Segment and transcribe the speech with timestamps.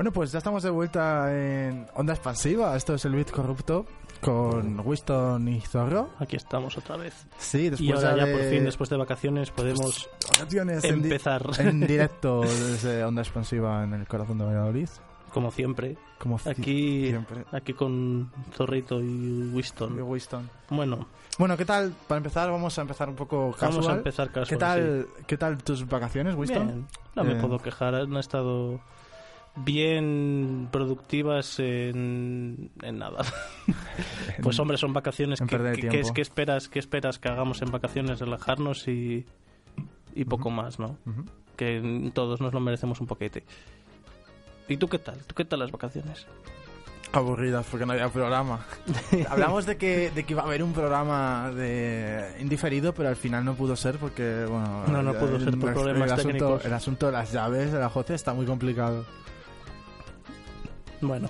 [0.00, 2.74] Bueno, pues ya estamos de vuelta en Onda Expansiva.
[2.74, 3.84] Esto es el Bit Corrupto
[4.22, 6.08] con Winston y Zorro.
[6.18, 7.26] Aquí estamos otra vez.
[7.36, 11.08] Sí, después y ahora ya de- por fin, después de vacaciones, podemos vacaciones en di-
[11.10, 11.42] empezar.
[11.58, 14.88] en, directo desde Onda Expansiva en el corazón de Valladolid.
[15.34, 17.44] como siempre, Como aquí, siempre.
[17.52, 20.00] aquí con Zorrito y Y Winston.
[20.02, 20.48] Winston.
[20.70, 21.92] Bueno, Bueno, ¿qué tal?
[22.08, 23.70] Para empezar, vamos a empezar un poco casual.
[23.72, 24.48] vamos a empezar casual.
[24.48, 26.40] ¿Qué tal, ¿Qué tal tus vacaciones, sí.
[26.40, 26.66] Winston?
[26.68, 27.38] Bien, no me Eh.
[27.38, 28.80] puedo quejar, han estado
[29.56, 33.24] bien productivas en, en nada.
[34.42, 35.94] pues hombre, son vacaciones que, perder que- tiempo.
[35.96, 39.26] que es, que esperas, que esperas que hagamos en vacaciones, relajarnos y,
[40.14, 40.96] y poco más, ¿no?
[41.06, 41.24] Ujú.
[41.56, 43.44] que todos nos lo merecemos un poquete.
[44.68, 45.18] ¿Y tú qué tal?
[45.26, 46.26] ¿Tú qué tal las vacaciones?
[47.12, 48.64] Aburridas porque no había programa.
[49.28, 53.44] Hablamos de que, de que iba a haber un programa de indiferido, pero al final
[53.44, 54.84] no pudo ser porque, bueno...
[54.86, 56.64] No, no pudo ser por el- problemas el asunto, técnicos.
[56.64, 59.04] El asunto de las llaves de la JOCE está muy complicado.
[61.00, 61.28] Bueno.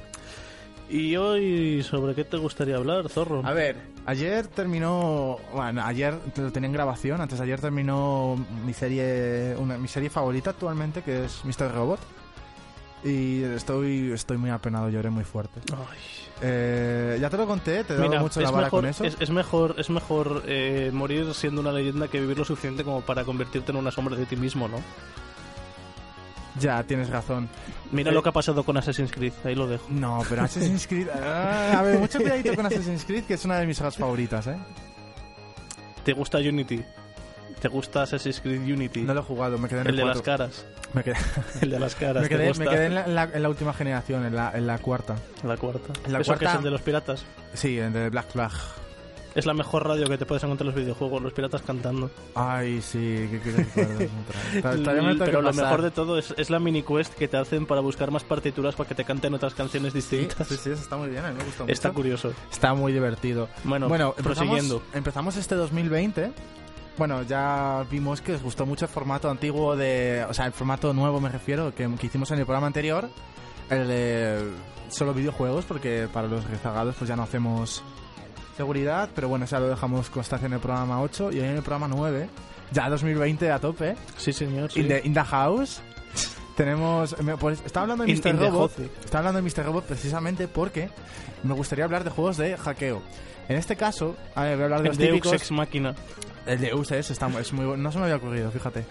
[0.88, 3.46] ¿Y hoy sobre qué te gustaría hablar, Zorro?
[3.46, 3.76] A ver,
[4.06, 5.38] ayer terminó...
[5.54, 8.34] Bueno, ayer lo tenía en grabación, antes de ayer terminó
[8.66, 11.72] mi serie, una, mi serie favorita actualmente, que es Mr.
[11.72, 12.00] Robot.
[13.04, 15.60] Y estoy, estoy muy apenado, lloré muy fuerte.
[15.72, 15.98] Ay.
[16.42, 19.04] Eh, ya te lo conté, te he dado mucho la vara mejor, con eso.
[19.04, 23.00] es, es mejor, es mejor eh, morir siendo una leyenda que vivir lo suficiente como
[23.02, 24.78] para convertirte en una sombra de ti mismo, ¿no?
[26.58, 27.48] Ya, tienes razón.
[27.92, 29.86] Mira Eh, lo que ha pasado con Assassin's Creed, ahí lo dejo.
[29.90, 31.08] No, pero Assassin's Creed...
[31.14, 34.46] ah, a ver, mucho cuidadito con Assassin's Creed, que es una de mis sagas favoritas,
[34.48, 34.56] ¿eh?
[36.04, 36.82] ¿Te gusta Unity?
[37.60, 39.02] ¿Te gusta Assassin's Creed Unity?
[39.02, 40.66] No lo he jugado, me quedé en el el, de las caras.
[40.94, 41.16] Me quedé,
[41.60, 42.22] El de las caras.
[42.22, 44.50] me ¿te quedé, me quedé en, la, en la- en la última generación, en la,
[44.54, 45.14] en la cuarta.
[45.44, 45.92] La cuarta.
[46.04, 47.24] En la ¿Eso que cuarta- es el de los piratas?
[47.54, 48.50] Sí, en de Black Flag.
[49.34, 52.10] Es la mejor radio que te puedes encontrar en los videojuegos, los piratas cantando.
[52.34, 53.66] Ay, sí, qué,
[54.62, 57.80] tengo Pero lo mejor de todo es, es la mini quest que te hacen para
[57.80, 60.48] buscar más partituras para que te canten otras canciones Sí, distintas.
[60.48, 61.72] sí, sí, eso está muy bien, a mí me gusta mucho.
[61.72, 62.32] Está curioso.
[62.50, 63.48] Está muy divertido.
[63.64, 64.82] Bueno, Bueno, empezamos, prosiguiendo.
[64.94, 66.32] empezamos este 2020.
[66.98, 70.26] Bueno, ya vimos que os gustó mucho el formato antiguo de...
[70.28, 73.08] O sea, el formato nuevo me refiero, que, que hicimos en el programa anterior.
[73.70, 74.50] El de
[74.88, 77.82] solo videojuegos, porque para los rezagados pues ya no hacemos
[78.56, 79.08] seguridad.
[79.14, 81.88] Pero bueno, ya lo dejamos constancia en el programa 8 y hoy en el programa
[81.88, 82.28] 9.
[82.72, 83.96] Ya 2020 a tope.
[84.16, 84.70] Sí, señor.
[84.70, 84.80] sí.
[84.80, 85.80] In, the, in the house.
[86.56, 87.16] Tenemos...
[87.38, 88.28] Pues, estaba hablando de Mr.
[88.28, 88.78] in Robot.
[89.04, 89.64] Estaba hablando de Mr.
[89.64, 90.90] Robot precisamente porque
[91.42, 93.02] me gustaría hablar de juegos de hackeo.
[93.48, 95.32] En este caso, a ver, voy a hablar de El los Deus típicos...
[95.32, 95.94] Ex Máquina.
[96.46, 97.82] El de UCS está, es muy bueno.
[97.82, 98.84] No se me había ocurrido, fíjate.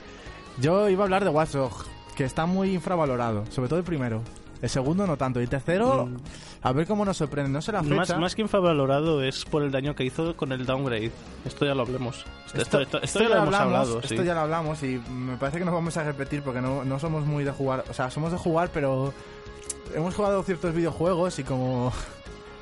[0.60, 3.46] Yo iba a hablar de Watch Dogs, que está muy infravalorado.
[3.52, 4.22] Sobre todo el primero.
[4.62, 5.40] El segundo no tanto.
[5.40, 6.18] Y el tercero, Mm.
[6.64, 7.50] a ver cómo nos sorprende.
[7.50, 7.96] No sé la fecha.
[7.96, 11.12] Más, más que infravalorado es por el daño que hizo con el downgrade.
[11.46, 12.26] Esto ya lo hablemos.
[12.48, 14.26] Esto, esto- esto- esto ya lo hemos hablamos, hablado, esto sí.
[14.26, 17.26] ya lo hablamos y me parece que nos vamos a repetir porque no, no somos
[17.26, 17.86] muy de jugar.
[17.90, 19.14] O sea, somos de jugar, pero
[19.96, 21.92] hemos jugado ciertos videojuegos y como...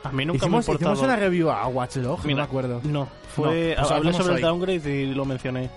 [0.04, 2.80] A mí nunca hicimos, me hicimos una review a Watch Dogs, no Mira, me acuerdo.
[2.84, 3.74] No, fue...
[3.76, 4.36] No, pues hablé sobre hoy.
[4.36, 5.70] el downgrade y lo mencioné.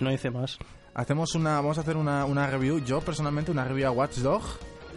[0.00, 0.56] No hice más.
[0.94, 4.46] Hacemos una, vamos a hacer una, una review, yo personalmente una review a Watch Dogs.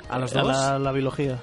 [0.10, 0.48] A los A dos.
[0.56, 1.40] la, la biología.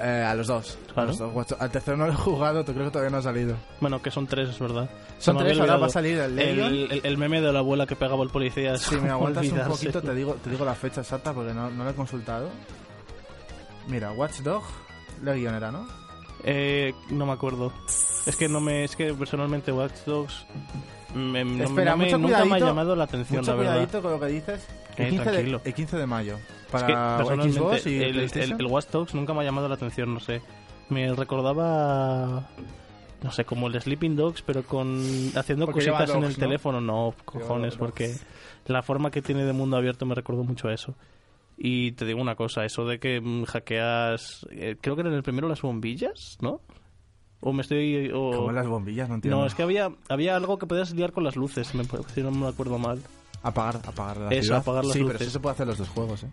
[0.00, 0.78] Eh, a los dos.
[0.90, 1.08] A Claro.
[1.10, 1.32] los dos.
[1.34, 3.56] Watch- Al tercero no lo he jugado, creo que todavía no ha salido.
[3.80, 4.88] Bueno, que son tres, es verdad.
[5.18, 6.66] Son me tres, ahora va a salir el Legion.
[6.68, 8.76] el, el- el meme de la abuela que pegaba al policía.
[8.78, 11.84] Si me aguantas un poquito, te digo, te digo la fecha exacta porque no, no
[11.84, 12.48] la he consultado.
[13.88, 14.62] Mira, Watch Dog,
[15.22, 15.86] Legion era, ¿no?
[16.44, 17.72] Eh, no me acuerdo.
[18.26, 20.46] Es que no me, es que personalmente Watch Dogs
[21.14, 23.56] me, no- Espera, no me- mucho nunca me ha cuidadito, llamado la atención, Mucho la
[23.58, 23.72] verdad.
[23.74, 24.66] cuidadito con lo que dices.
[24.96, 25.60] Eh, El 15, de, tranquilo.
[25.64, 26.38] el 15 de mayo.
[26.74, 28.60] Es que Xbox y el, el, PlayStation.
[28.60, 30.42] el Watch Dogs nunca me ha llamado la atención, no sé.
[30.88, 32.48] Me recordaba
[33.22, 35.00] no sé, como el Sleeping Dogs, pero con
[35.36, 36.36] haciendo Porque cositas en el ¿no?
[36.36, 38.14] teléfono, no, cojones, porque
[38.66, 40.94] la forma que tiene de mundo abierto me recordó mucho a eso.
[41.56, 45.16] Y te digo una cosa, eso de que mm, hackeas, eh, creo que era en
[45.16, 46.60] el primero las bombillas, ¿no?
[47.40, 48.10] O me estoy...
[48.12, 48.32] O...
[48.32, 49.40] Como las bombillas, no entiendo.
[49.40, 52.30] No, es que había, había algo que podías liar con las luces, me, si no
[52.30, 53.00] me acuerdo mal.
[53.42, 54.58] Apagar, apagar la Eso, ciudad.
[54.60, 56.28] apagar las sí, pero eso se puede hacer en los dos juegos, ¿eh?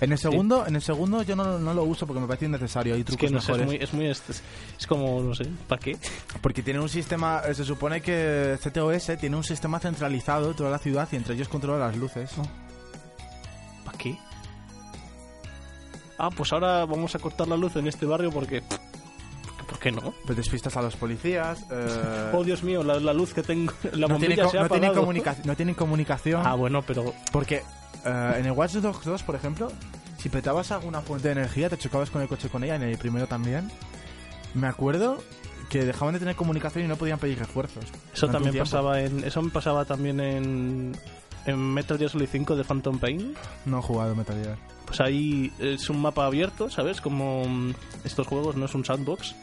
[0.00, 2.94] En el segundo, en el segundo yo no, no lo uso porque me parece innecesario.
[2.94, 4.06] Hay Es trucos que no sé, es muy, es muy...
[4.06, 4.20] Es,
[4.76, 5.96] es como, no sé, ¿para qué?
[6.40, 10.70] Porque tiene un sistema, eh, se supone que CTOS tiene un sistema centralizado de toda
[10.70, 12.32] la ciudad y entre ellos controla las luces.
[13.84, 14.18] ¿Para qué?
[16.18, 18.62] Ah, pues ahora vamos a cortar la luz en este barrio porque...
[19.66, 20.14] ¿Por qué no?
[20.26, 21.64] Pues despistas a los policías.
[21.70, 23.72] eh, Oh, Dios mío, la, la luz que tengo...
[23.92, 26.42] La no, tienen bombilla co- se ha no tienen no comunicación.
[26.44, 27.12] Ah, bueno, pero...
[27.32, 27.62] Porque
[28.04, 29.70] eh, en el Watch Dogs 2, por ejemplo,
[30.18, 32.98] si petabas alguna fuente de energía, te chocabas con el coche con ella, en el
[32.98, 33.70] primero también.
[34.54, 35.18] Me acuerdo
[35.70, 37.84] que dejaban de tener comunicación y no podían pedir refuerzos.
[38.12, 39.24] Eso también pasaba en...
[39.24, 40.92] Eso me pasaba también en...
[41.46, 43.34] En Metal Gear Solid 5 de Phantom Pain.
[43.64, 44.56] No he jugado Metal Gear.
[44.86, 47.00] Pues ahí es un mapa abierto, ¿sabes?
[47.00, 47.74] Como mm,
[48.04, 49.34] estos juegos no es un sandbox.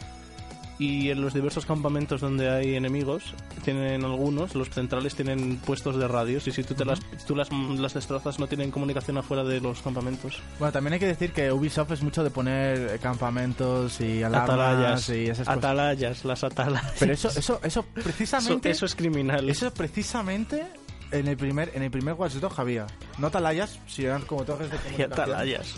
[0.77, 3.33] Y en los diversos campamentos donde hay enemigos,
[3.65, 7.51] tienen algunos, los centrales tienen puestos de radios y si tú, te las, tú las,
[7.51, 10.41] las destrozas no tienen comunicación afuera de los campamentos.
[10.57, 14.51] Bueno, también hay que decir que Ubisoft es mucho de poner eh, campamentos y alarmas
[14.51, 15.57] Atalayas, y esas cosas.
[15.57, 16.93] atalayas, las atalayas.
[16.97, 19.49] Pero eso, eso, eso Eso, precisamente, eso es criminal.
[19.49, 20.65] eso precisamente
[21.11, 22.87] en el primer, en el primer Watch Dogs había.
[23.17, 25.13] No atalayas, si eran como torres de Y comunicación.
[25.13, 25.75] atalayas.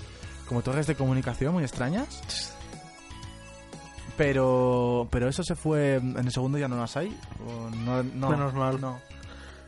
[0.48, 2.54] como torres de comunicación muy extrañas.
[4.18, 7.18] Pero, pero eso se fue en el segundo ya no las hay.
[7.48, 8.80] o no, no, Menos mal.
[8.80, 9.00] No,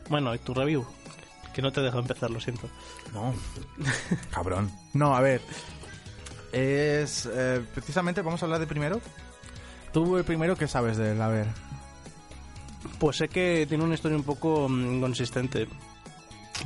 [0.08, 0.84] Bueno, ¿y tu review?
[1.54, 2.68] Que no te dejo empezar, lo siento.
[3.12, 3.34] no.
[4.30, 4.70] cabrón.
[4.92, 5.40] No, a ver.
[6.52, 9.00] Es eh, precisamente vamos a hablar de primero.
[9.92, 11.46] Tú el primero que sabes de él, a ver.
[12.98, 15.66] Pues sé que tiene una historia un poco mm, inconsistente.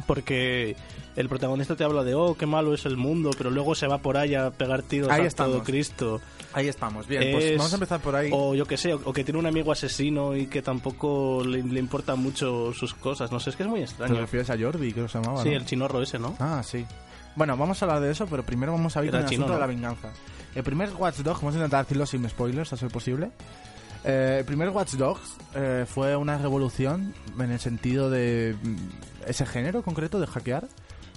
[0.07, 0.77] Porque
[1.17, 3.99] el protagonista te habla de, oh, qué malo es el mundo, pero luego se va
[3.99, 5.55] por ahí a pegar tiros Ahí a estamos.
[5.55, 6.21] todo Cristo.
[6.53, 7.07] Ahí estamos.
[7.07, 8.31] Bien, pues Es- vamos a empezar por ahí.
[8.33, 11.63] O yo que sé, o, o que tiene un amigo asesino y que tampoco le,
[11.63, 13.33] le importan mucho sus cosas.
[13.33, 14.21] No sé, es que es muy ¿Te extraño.
[14.21, 15.43] refieres a Jordi, que se llamaba?
[15.43, 15.57] Sí, no?
[15.57, 16.37] el chinorro ese, ¿no?
[16.39, 16.85] Ah, sí.
[17.35, 19.55] Bueno, vamos a hablar de eso, pero primero vamos a ir con el chino, asunto
[19.55, 20.11] de la venganza.
[20.55, 23.31] El primer Watch Dogs, vamos a intentar decirlo sin spoilers, a ser posible.
[24.05, 28.77] Eh, el primer Watch Dogs eh, fue una revolución en el sentido de mm,
[29.27, 30.69] ese género concreto de hackear.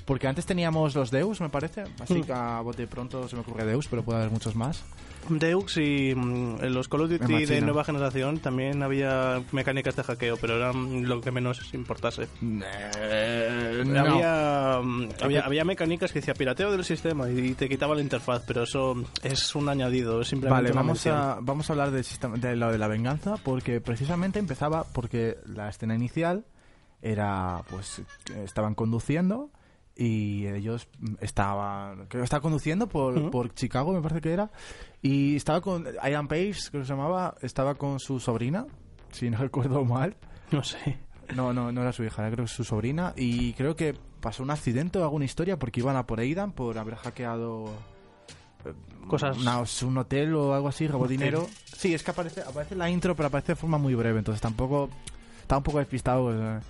[0.05, 1.83] Porque antes teníamos los Deus, me parece.
[1.99, 4.83] Así que a bote pronto se me ocurre Deus, pero puede haber muchos más.
[5.29, 10.37] Deux y mm, los Call of Duty de nueva generación también había mecánicas de hackeo,
[10.37, 12.27] pero eran lo que menos importase.
[12.41, 13.99] Eh, no.
[13.99, 18.43] Había, mm, había, había mecánicas que decía pirateo del sistema y te quitaba la interfaz,
[18.47, 21.15] pero eso es un añadido, es simplemente Vale, vamos mención.
[21.17, 25.37] a, vamos a hablar del sistema, de lo de la venganza, porque precisamente empezaba porque
[25.45, 26.45] la escena inicial
[27.01, 28.01] era, pues,
[28.43, 29.49] estaban conduciendo
[30.03, 30.87] y ellos
[31.19, 34.51] estaban, creo que estaba conduciendo por, por Chicago, me parece que era,
[35.01, 38.65] y estaba con, Ian creo que se llamaba, estaba con su sobrina,
[39.11, 40.15] si no recuerdo mal,
[40.51, 40.97] No sé.
[41.35, 43.13] no, no, no era su hija, era creo que su sobrina.
[43.15, 46.77] Y creo que pasó un accidente o alguna historia porque iban a por Aidan por
[46.77, 47.65] haber hackeado
[48.65, 48.73] eh,
[49.07, 51.47] Cosas- una- un hotel o algo así, robó dinero.
[51.77, 54.89] Sí, es que aparece, aparece la intro, pero aparece de forma muy breve, entonces tampoco
[55.41, 56.25] está un poco despistado.
[56.25, 56.63] pues,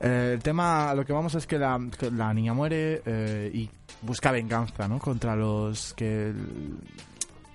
[0.00, 0.32] eh.
[0.34, 3.70] El tema, lo que vamos es que la, que la niña muere eh, y
[4.02, 4.98] busca venganza, ¿no?
[4.98, 6.32] Contra los que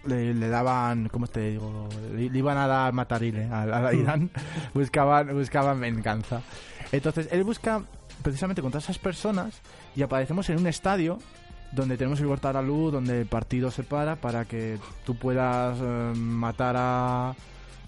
[0.05, 1.87] le, le daban, ¿cómo te digo?
[2.13, 4.29] Le, le iban a dar matarile a, a la Irán,
[4.73, 6.41] buscaban, buscaban venganza.
[6.91, 7.83] Entonces, él busca
[8.21, 9.61] precisamente contra esas personas
[9.95, 11.19] y aparecemos en un estadio
[11.71, 15.77] donde tenemos que cortar la luz, donde el partido se para para que tú puedas
[15.81, 17.35] eh, matar a,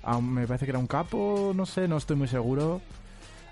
[0.03, 2.81] a me parece que era un capo, no sé, no estoy muy seguro.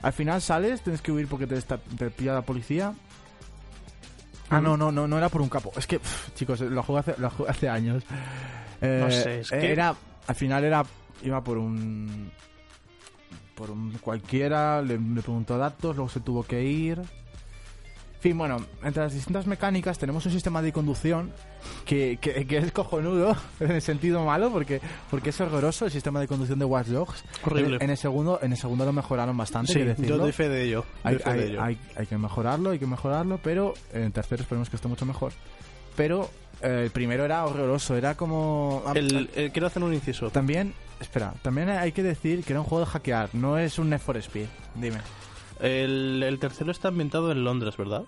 [0.01, 2.93] Al final sales, tienes que huir porque te, está- te pilla la policía.
[4.49, 5.71] Ah, no, no, no, no era por un capo.
[5.77, 8.03] Es que, pff, chicos, lo jugué hace, lo jugué hace años.
[8.81, 9.95] Eh, No sé, es que- Era,
[10.27, 10.83] al final era,
[11.23, 12.31] iba por un...
[13.55, 17.01] Por un cualquiera, le, le preguntó datos, luego se tuvo que ir.
[18.19, 21.31] En fin, bueno, entre las distintas mecánicas tenemos un sistema de conducción
[21.85, 26.19] que, que, que es cojonudo en el sentido malo porque, porque es horroroso el sistema
[26.19, 27.23] de conducción de Watch Dogs.
[27.45, 27.77] Horrible.
[27.77, 30.63] En, en el segundo, en el segundo lo mejoraron bastante, Sí, yo doy fe de
[30.65, 30.83] ello.
[31.03, 31.63] Hay, doy fe de hay- ello.
[31.63, 35.31] hay- hay que mejorarlo, hay que mejorarlo, pero en tercero esperemos que esté mucho mejor.
[35.95, 36.29] Pero
[36.61, 38.83] eh, el primero era horroroso, era como...
[38.95, 40.29] El- el- quiero hacer un inciso.
[40.29, 43.89] También, espera, también hay que decir que era un juego de hackear, no es un
[43.89, 44.47] Need for Speed.
[44.75, 44.97] Dime.
[45.59, 48.03] El, el tercero está ambientado en Londres, ¿verdad?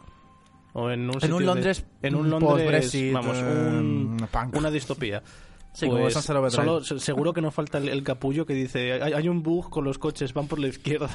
[0.73, 5.21] O en un, En un de- Londres en un Londres vamos eh, un- una distopía
[5.73, 6.51] Sí, como pues Overdrive.
[6.51, 9.69] solo, se- seguro que no falta el, el capullo que dice hay, hay un bug
[9.69, 11.09] con los coches, van por la izquierda.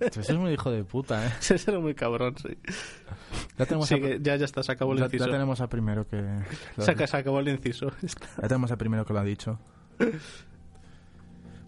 [0.00, 1.30] Eso es muy hijo de puta, ¿eh?
[1.40, 2.56] Ese era muy cabrón, sí.
[3.58, 5.26] Ya tenemos, Sí, a- que ya, ya está, se acabó el ya, inciso.
[5.26, 6.16] ya tenemos al primero que...
[6.76, 7.90] ha Se, acabó el inciso.
[8.40, 9.58] Ya tenemos el primero que lo ha dicho.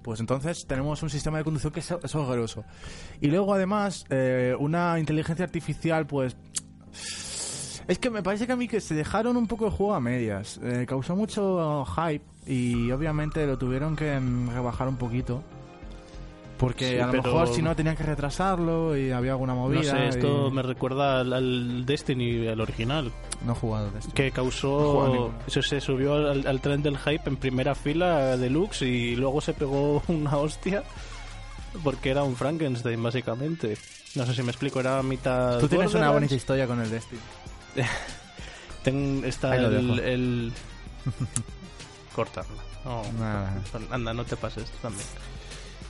[0.04, 2.62] Pues entonces tenemos un sistema de conducción que es, es horroroso.
[3.23, 6.37] Y luego además eh, una inteligencia artificial pues...
[7.88, 10.00] Es que me parece que a mí que se dejaron un poco el juego a
[10.00, 10.61] medias.
[10.62, 15.42] Eh, causó mucho hype y obviamente lo tuvieron que mm, rebajar un poquito.
[16.58, 19.80] Porque Sí, a lo pero- mejor si no tenían que retrasarlo y había alguna movida.
[19.80, 23.11] No sé, esto y- me recuerda al, al Destiny, el original,
[23.44, 24.12] No he jugado de esto.
[24.14, 25.08] que No causó...
[25.08, 25.34] ninguno.
[25.49, 29.52] Se, se subió al, al tren del hype en primera fila deluxe y luego se
[29.52, 30.84] pegó una hostia
[31.82, 33.76] porque era un Frankenstein, básicamente.
[34.14, 35.58] No sé si me explico, era mitad...
[35.58, 37.20] Tú tienes una bonita historia con el Destiny.
[38.84, 39.87] ten- está Ahí lo el...
[39.96, 40.00] dejo.
[40.08, 40.52] el...
[42.14, 42.62] Cortarla.
[42.84, 43.61] No, Nada.
[43.90, 45.04] Anda, no te pases también.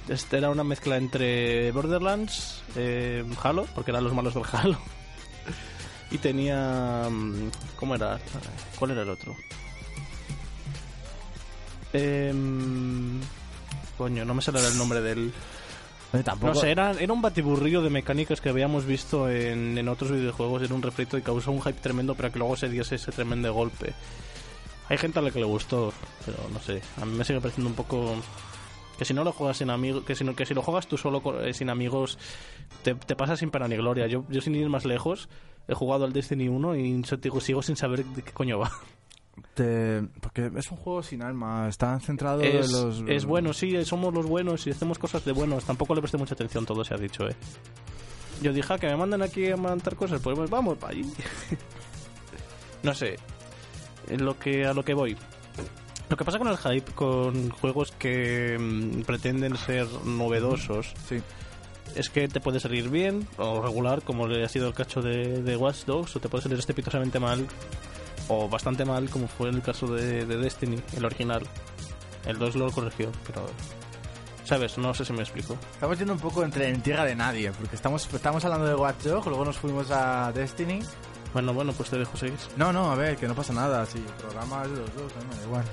[0.09, 4.79] Este era una mezcla entre Borderlands, eh, Halo, porque eran los malos del Halo.
[6.11, 7.09] Y tenía.
[7.11, 8.21] mm, ¿Cómo era?
[8.79, 9.35] ¿Cuál era el otro?
[11.93, 13.21] Em,
[13.97, 15.33] coño, no me sale el nombre del.
[16.25, 16.55] Tampoco...
[16.55, 20.63] No sé, era, era un batiburrillo de mecánicas que habíamos visto en, en otros videojuegos.
[20.63, 23.53] Era un refrito y causó un hype tremendo para que luego se diese ese tremendo
[23.53, 23.95] golpe.
[24.89, 25.93] Hay gente a la que le gustó,
[26.25, 26.81] pero no sé.
[27.01, 28.15] A mí me sigue pareciendo un poco.
[28.99, 30.97] Que si no lo juegas sin amigos, que si, no- que si lo juegas tú
[30.97, 32.19] solo con- eh, sin amigos,
[32.83, 34.07] te, te pasa sin pena ni gloria.
[34.07, 35.29] Yo, yo sin ir más lejos,
[35.67, 38.71] he jugado al Destiny 1 y digo, sigo sin saber de qué coño va.
[39.55, 43.05] Te- porque es un juego sin alma, está centrado Es, en los...
[43.09, 45.65] es bueno, sí, somos los buenos y hacemos cosas de buenos.
[45.65, 47.35] Tampoco le presté mucha atención, todo se ha dicho, eh.
[48.43, 51.03] Yo dije, "Ah, que me mandan aquí a montar cosas, pues, pues vamos para allí.
[52.85, 53.17] no sé,
[54.09, 55.17] en lo que, a lo que voy.
[56.09, 61.21] Lo que pasa con el hype, con juegos que mm, pretenden ser novedosos, Sí.
[61.95, 65.43] es que te puede salir bien o regular, como le ha sido el caso de,
[65.43, 67.47] de Watch Dogs, o te puede salir estrepitosamente mal
[68.29, 71.43] o bastante mal, como fue el caso de, de Destiny, el original.
[72.27, 73.47] El 2 lo corrigió, pero.
[74.45, 74.77] ¿Sabes?
[74.79, 75.57] No sé si me explico.
[75.73, 79.03] Estamos yendo un poco entre en tierra de nadie, porque estamos, estamos hablando de Watch
[79.05, 80.81] Dogs, luego nos fuimos a Destiny.
[81.33, 82.37] Bueno, bueno, pues te dejo seguir.
[82.57, 85.13] No, no, a ver, que no pasa nada, sí, el programa es de los dos,
[85.29, 85.65] me da igual.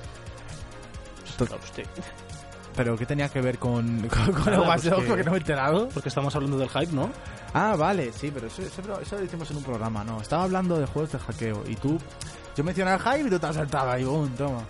[2.75, 5.38] Pero ¿qué tenía que ver con, con, con el Nada, pues que- Porque no me
[5.38, 5.89] he enterado.
[5.89, 7.10] Porque estamos hablando del hype, ¿no?
[7.53, 10.21] Ah, vale, sí, pero eso, eso, eso lo hicimos en un programa, no.
[10.21, 11.98] Estaba hablando de juegos de hackeo y tú...
[12.55, 14.63] Yo mencioné el hype y tú te has saltado ahí, boom, toma.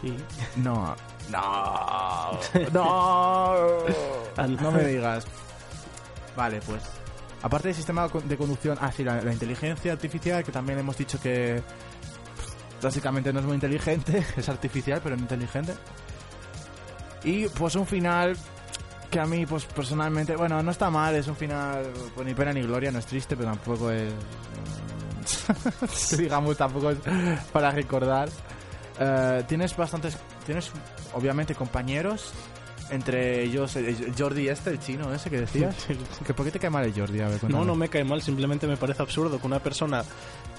[0.00, 0.16] Sí.
[0.56, 0.94] No,
[1.30, 2.38] no,
[2.72, 3.66] no,
[4.60, 5.26] no me digas.
[6.36, 6.82] Vale, pues.
[7.42, 11.20] Aparte del sistema de conducción, ah, sí, la, la inteligencia artificial, que también hemos dicho
[11.20, 11.62] que
[12.82, 15.74] básicamente no es muy inteligente, es artificial, pero no inteligente.
[17.24, 18.36] Y pues un final
[19.10, 22.52] que a mí, pues personalmente, bueno, no está mal, es un final, pues ni pena
[22.52, 24.12] ni gloria, no es triste, pero tampoco es.
[26.18, 26.98] digamos, tampoco es
[27.52, 28.28] para recordar.
[28.98, 30.16] Eh, tienes bastantes.
[30.44, 30.70] Tienes,
[31.14, 32.32] obviamente, compañeros.
[32.90, 35.76] Entre ellos, el Jordi este, el chino ese que decías.
[36.26, 37.20] ¿Que ¿Por qué te cae mal el Jordi?
[37.20, 40.02] A ver, No, no me cae mal, simplemente me parece absurdo que una persona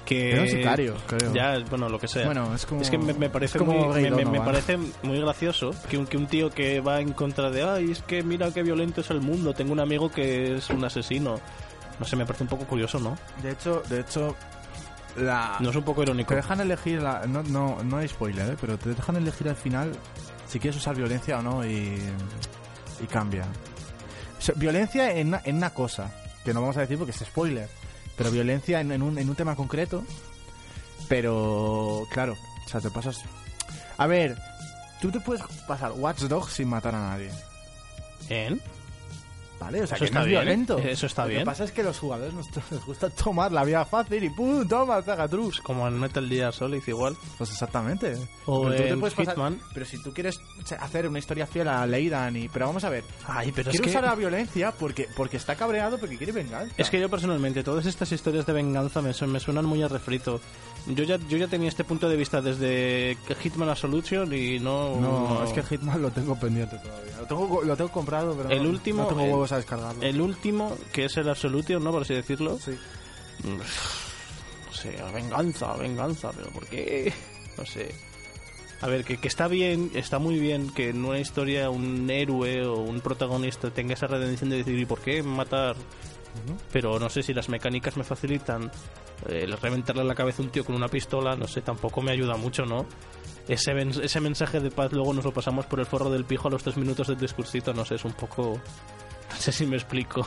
[0.06, 0.32] que...
[0.34, 1.34] Era un sicario, creo.
[1.34, 2.26] Ya, bueno, lo que sea.
[2.26, 2.82] Bueno, es como.
[2.82, 6.06] Es que me, me parece es como muy, me, me- parece muy gracioso que un,
[6.06, 9.10] que un tío que va en contra de ay es que mira qué violento es
[9.10, 11.40] el mundo tengo un amigo que es un asesino
[12.00, 14.36] no sé me parece un poco curioso no De hecho, de hecho.
[15.18, 15.58] La...
[15.60, 18.56] no es un poco irónico Te dejan elegir, la- no, no, no hay spoiler, ¿eh?
[18.62, 19.92] pero te dejan elegir al final
[20.50, 21.98] si quieres usar violencia o no y,
[23.02, 23.46] y cambia.
[24.56, 26.12] Violencia en una, en una cosa,
[26.44, 27.70] que no vamos a decir porque es spoiler,
[28.18, 30.04] pero violencia en, en un, en un tema concreto,
[31.08, 33.22] pero claro, o sea, te pasas...
[33.98, 34.38] A ver,
[35.02, 37.32] tú te puedes pasar Watch Dogs sin matar a nadie,
[38.30, 38.62] ¿En?
[39.60, 39.82] ¿Vale?
[39.84, 40.78] O sea, Eso que está no es bien, violento.
[40.78, 41.42] eso está Lo bien.
[41.42, 44.68] que pasa es que los jugadores nos, nos gusta tomar la vía fácil y ¡pum!
[44.68, 45.02] ¡Toma!
[45.02, 45.60] ¡Taga trus!
[45.62, 48.16] como en Metal Gear Solid igual Pues exactamente.
[48.46, 49.60] O Pero tú te en puedes pasar- Hitman.
[49.74, 50.40] pero si tú quieres
[50.80, 52.48] hacer una historia fiel a Leidan y...
[52.50, 53.04] Pero vamos a ver.
[53.28, 56.74] ay pero es Quiere que usar la violencia porque, porque está cabreado porque quiere venganza.
[56.78, 60.40] es que yo personalmente todas estas historias de venganza me, me suenan muy a refrito
[60.88, 65.44] yo ya yo ya tenía este punto de vista desde Hitman Absolution y no No,
[65.44, 67.18] es que Hitman lo tengo pendiente todavía.
[67.20, 70.02] Lo tengo, lo tengo comprado, pero El último, no tengo el- huevos a descargarlo.
[70.02, 72.72] el último que es el Absolution no por así decirlo Sí.
[73.44, 77.12] no sé, venganza, venganza, pero ¿por qué?
[77.58, 77.94] No sé.
[78.82, 82.66] A ver, que, que está bien, está muy bien que en una historia un héroe
[82.66, 85.76] o un protagonista tenga esa redención de decir, ¿y por qué matar?
[86.72, 88.66] Pero no sé si las mecánicas me facilitan
[89.28, 92.12] eh, el reventarle la cabeza a un tío con una pistola, no sé, tampoco me
[92.12, 92.86] ayuda mucho, ¿no?
[93.48, 93.72] ese,
[94.04, 96.62] ese mensaje de paz luego nos lo pasamos por el forro del pijo a los
[96.64, 98.60] tres minutos del discursito, no sé, es un poco...
[99.32, 100.26] No sé si me explico.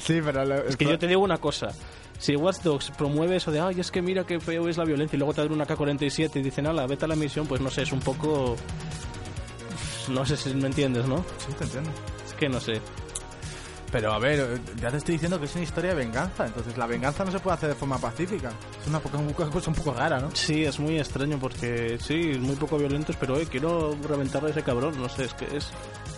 [0.00, 0.44] Sí, pero...
[0.44, 1.68] lo- Es que yo te digo una cosa.
[2.18, 5.16] Si Watch Dogs promueve eso de, ay, es que mira qué feo es la violencia,
[5.16, 7.70] y luego te dan una K-47 y dicen, ala, vete a la misión, pues no
[7.70, 8.56] sé, es un poco...
[10.08, 11.18] No sé si me entiendes, ¿no?
[11.38, 11.90] Sí, te entiendo.
[12.26, 12.80] Es que no sé.
[13.92, 16.86] Pero a ver, ya te estoy diciendo que es una historia de venganza, entonces la
[16.86, 18.50] venganza no se puede hacer de forma pacífica.
[18.80, 20.30] Es una, poca- una cosa un poco rara, ¿no?
[20.34, 24.62] Sí, es muy extraño porque, sí, muy poco violentos, pero, eh, quiero reventarle a ese
[24.62, 25.68] cabrón, no sé, es que es...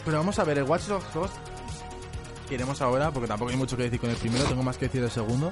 [0.04, 1.31] Pero vamos a ver, el Watch Dogs 2
[2.49, 4.85] que iremos ahora, porque tampoco hay mucho que decir con el primero, tengo más que
[4.87, 5.50] decir del segundo.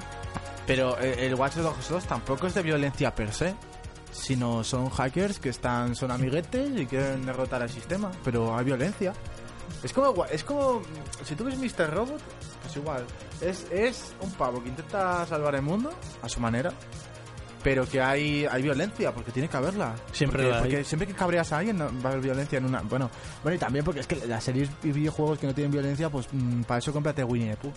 [0.65, 3.55] Pero eh, el Watch Dogs 2 tampoco es de violencia per se,
[4.11, 9.11] sino son hackers que están son amiguetes y quieren derrotar al sistema, pero hay violencia.
[9.83, 10.81] Es como, es como
[11.25, 11.93] si tú ves Mr.
[11.93, 12.21] Robot,
[12.61, 13.05] pues igual,
[13.41, 15.91] es, es un pavo que intenta salvar el mundo
[16.21, 16.71] a su manera.
[17.63, 19.95] Pero que hay, hay violencia, porque tiene que haberla.
[20.11, 20.61] Siempre porque, la hay.
[20.63, 22.81] porque siempre que cabreas a alguien no- va a haber violencia en una...
[22.81, 23.09] Bueno,
[23.41, 26.27] bueno, y también porque es que las series y videojuegos que no tienen violencia, pues
[26.29, 27.71] mm, para eso cómprate Winnie the Pooh.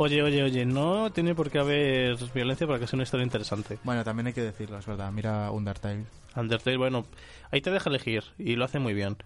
[0.00, 3.80] Oye, oye, oye, no tiene por qué haber violencia para que sea una historia interesante.
[3.82, 5.10] Bueno, también hay que decirlo, es verdad.
[5.10, 6.04] Mira Undertale.
[6.36, 7.04] Undertale, bueno,
[7.50, 9.16] ahí te deja elegir y lo hace muy bien.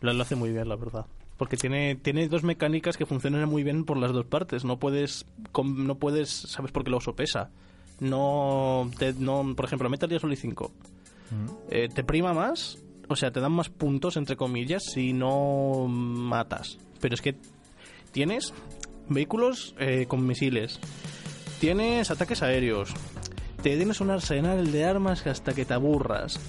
[0.00, 1.06] Lo, lo hace muy bien, la verdad.
[1.36, 4.64] Porque tiene, tiene dos mecánicas que funcionan muy bien por las dos partes.
[4.64, 7.50] No puedes, com- no puedes, ¿sabes por qué lo sopesa?
[7.98, 10.72] No, te- no por ejemplo, Metal Gear Solid 5
[11.70, 12.78] eh, te prima más,
[13.08, 16.78] o sea, te dan más puntos, entre comillas, si no matas.
[17.00, 17.36] Pero es que
[18.12, 18.52] tienes
[19.08, 20.80] vehículos eh, con misiles,
[21.60, 22.92] tienes ataques aéreos,
[23.62, 26.40] te tienes un arsenal de armas hasta que te aburras,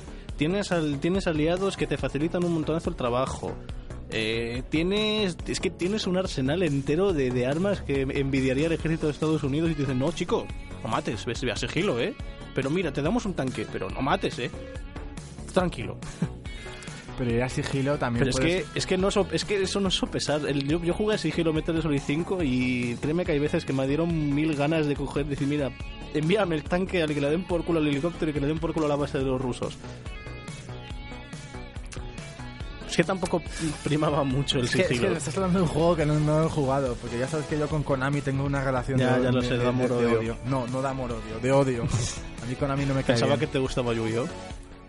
[0.42, 3.54] tienes, al- tienes aliados que te facilitan un montonazo el trabajo.
[4.10, 9.06] eh, tienes es que tienes un arsenal entero de, de armas que envidiaría el ejército
[9.06, 10.48] de Estados Unidos y te dicen no chico
[10.84, 12.16] no mates ves ve a sigilo eh
[12.56, 14.50] pero mira te damos un tanque pero no mates eh
[15.54, 15.98] tranquilo
[17.18, 19.80] Pero ir a sigilo también pero es que, es que no so- es que eso
[19.80, 20.42] no es sopesar.
[20.48, 23.64] El- yo, yo jugué a Sigilo Metal Gear Solid 5 y créeme que hay veces
[23.64, 25.70] que me dieron mil ganas de coger, decir, mira,
[26.16, 28.58] envíame el tanque al que le den por culo al helicóptero y que le den
[28.60, 29.78] por culo a la base de los rusos.
[32.92, 33.42] Es que tampoco
[33.84, 35.10] primaba mucho el Es que, es sigilo.
[35.12, 37.58] que estás hablando de un juego que no, no he jugado, porque ya sabes que
[37.58, 40.20] yo con Konami tengo una relación Ya, de, ya lo de- sé, de de- amor-odio.
[40.20, 40.38] odio.
[40.46, 41.84] No, no de amor-odio, de odio.
[42.44, 43.40] A mí Konami no me cae Pensaba bien.
[43.40, 44.28] que te gustaba Yu-Gi-Oh!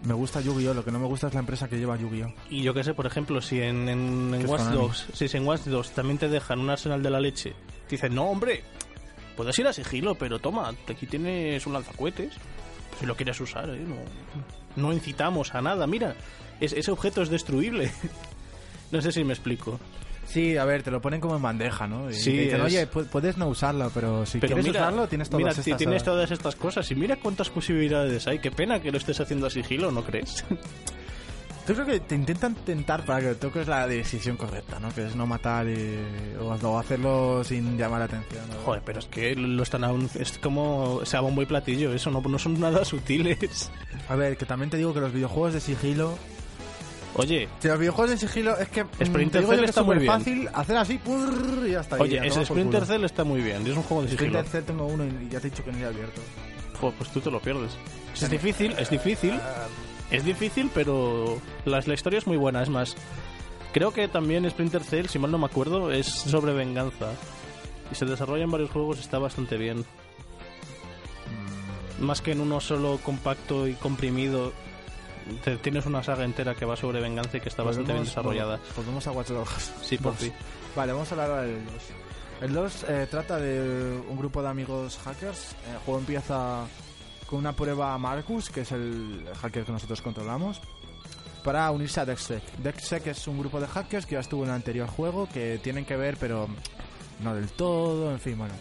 [0.05, 0.75] Me gusta Yu-Gi-Oh!
[0.75, 2.33] Lo que no me gusta es la empresa que lleva Yu-Gi-Oh!
[2.51, 4.63] Y yo qué sé, por ejemplo, si en, en, en es Watch.
[4.63, 7.51] Dogs, si en Watch Dogs también te dejan un arsenal de la leche,
[7.87, 8.65] te dicen, no, hombre,
[9.37, 12.33] puedes ir a sigilo, pero toma, aquí tienes un lanzacohetes,
[12.99, 13.79] si lo quieres usar, ¿eh?
[13.87, 13.95] no,
[14.77, 16.15] no incitamos a nada, mira,
[16.61, 17.91] es- ese objeto es destruible.
[18.91, 19.79] no sé si me explico.
[20.27, 22.09] Sí, a ver, te lo ponen como en bandeja, ¿no?
[22.11, 25.07] Y Sí, dicen, es- oye, pu- puedes no usarlo, pero si Pero quieres mira, usarlo,
[25.09, 25.65] tienes todas mira, estas...
[25.65, 28.39] ti- tienes todas estas cosas y mira cuántas posibilidades hay.
[28.39, 30.45] Qué pena que lo estés haciendo a sigilo, ¿no crees?
[31.67, 34.93] Yo creo que te intentan tentar para que toques la decisión correcta, ¿no?
[34.93, 35.97] Que es no matar y...
[36.41, 38.43] o, o hacerlo sin llamar la atención.
[38.51, 38.57] ¿no?
[38.65, 42.11] Joder, pero es que lo están aún, es como o sea bombo y platillo, eso
[42.11, 43.71] no, no son nada sutiles.
[44.09, 46.19] A ver, que también te digo que los videojuegos de sigilo...
[47.15, 48.83] Oye, Si los videojuegos de sigilo es que...
[48.85, 50.13] mm, Splinter te digo Cell está muy bien.
[50.13, 51.97] fácil hacer así purr, y ya está.
[51.97, 52.87] Oye, ese Splinter.
[52.87, 54.31] Cell está muy bien, es un juego de sigilo.
[54.41, 56.21] Splinter Cell tengo uno y ya te he dicho que no he abierto.
[56.81, 57.73] Joder, pues tú te lo pierdes.
[58.15, 59.39] Es difícil, es difícil,
[60.13, 62.63] es difícil, pero la, la historia es muy buena.
[62.63, 62.95] Es más,
[63.73, 67.13] creo que también Splinter Cell, si mal no me acuerdo, es sobre venganza.
[67.91, 69.85] Y se desarrolla en varios juegos, está bastante bien.
[72.01, 74.53] Más que en uno solo compacto y comprimido.
[75.45, 78.59] te- tienes una saga entera que va sobre venganza y que está bastante bien desarrollada.
[78.77, 79.73] Volvemos a Watch Dogs.
[79.83, 80.33] Sí, por fin.
[80.75, 81.75] Vale, vamos a hablar ahora del 2.
[82.41, 85.55] El 2 eh, trata de un grupo de amigos hackers.
[85.71, 86.65] El juego empieza
[87.33, 90.61] con una prueba a Marcus, que es el hacker que nosotros controlamos,
[91.43, 92.43] para unirse a DexSec.
[92.59, 95.87] DexSec es un grupo de hackers que ya estuvo en el anterior juego, que tienen
[95.87, 96.47] que ver, pero
[97.21, 98.53] no del todo, en fin, bueno.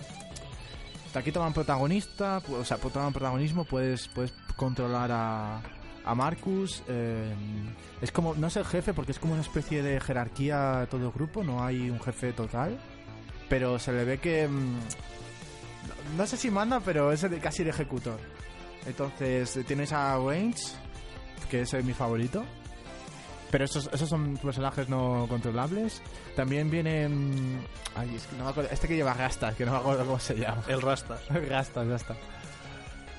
[1.13, 5.61] Aquí toman protagonista, o sea, toman protagonismo, puedes, puedes controlar a,
[6.05, 6.81] a Marcus.
[6.87, 7.33] eh,
[8.01, 11.11] es como, no es el jefe porque es como una especie de jerarquía todo el
[11.11, 12.79] grupo, no hay un jefe total.
[13.49, 14.47] Pero se le ve que.
[14.47, 18.17] mm, no- no sé si manda, pero es el- casi el ejecutor.
[18.85, 20.57] Entonces tienes a Range,
[21.49, 22.43] que es eh, mi favorito.
[23.51, 26.01] Pero esos, esos son personajes no controlables.
[26.35, 27.09] También viene.
[27.09, 27.59] mm,
[27.95, 28.69] Ay, es que no me acuerdo.
[28.71, 30.63] Este que lleva gastas, que no me acuerdo cómo se llama.
[30.67, 31.19] El Rastas.
[31.49, 32.15] Gastas, ya está.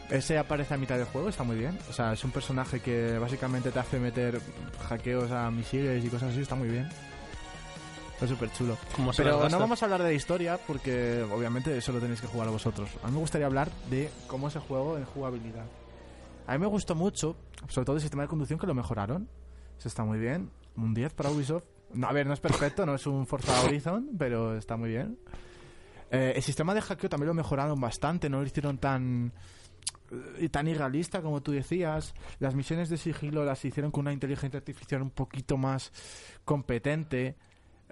[0.09, 1.79] Ese aparece a mitad del juego, está muy bien.
[1.89, 4.41] O sea, es un personaje que básicamente te hace meter
[4.89, 6.89] hackeos a misiles y cosas así, está muy bien.
[8.23, 8.79] Está súper chulo.
[9.17, 12.47] Pero no vamos a hablar de la historia porque obviamente eso lo tenéis que jugar
[12.47, 12.89] a vosotros.
[13.03, 15.65] A mí me gustaría hablar de cómo es el juego en jugabilidad.
[16.47, 17.35] A mí me gustó mucho,
[17.67, 19.29] sobre todo el sistema de conducción que lo mejoraron.
[19.77, 20.53] Eso está muy bien.
[20.77, 21.65] Un 10 para Ubisoft.
[21.95, 25.19] No, a ver, no es perfecto, no es un Forza Horizon, pero está muy bien.
[26.13, 29.33] Eh, el sistema de hackeo también lo mejoraron bastante, no lo hicieron tan
[30.39, 32.15] eh, tan irrealista como tú decías.
[32.39, 35.91] Las misiones de sigilo las hicieron con una inteligencia artificial un poquito más
[36.45, 37.37] competente.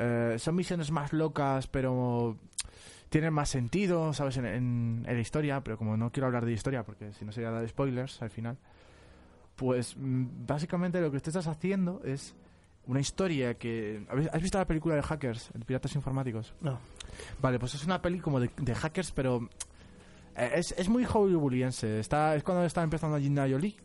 [0.03, 2.37] Eh, son misiones más locas, pero
[3.11, 4.37] tienen más sentido, ¿sabes?
[4.39, 7.33] En, en- en la historia, pero como no quiero hablar de historia, porque si no
[7.33, 8.57] sería dar spoilers al final,
[9.57, 12.35] pues mm, básicamente lo que tú estás haciendo es
[12.87, 14.07] una historia que...
[14.09, 16.55] ¿habéis- ¿Has visto la película de Hackers, el Piratas Informáticos?
[16.63, 16.79] No.
[17.43, 19.49] Vale, pues es una peli como de, de hackers, pero
[20.37, 21.99] eh, es, es muy hollywoodiense.
[22.01, 23.77] Está, es cuando está empezando Gina Jolie.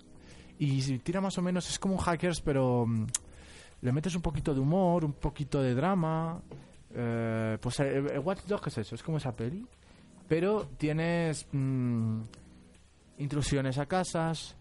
[0.57, 3.07] Y tira más o menos, es como un hackers, pero mm,
[3.85, 6.41] le metes un poquito de humor, un poquito de drama.
[6.91, 9.63] Eh, pues eh, eh, Watch Dogs es eso, es como esa peli.
[10.27, 12.21] Pero tienes mm,
[13.19, 14.55] intrusiones a casas,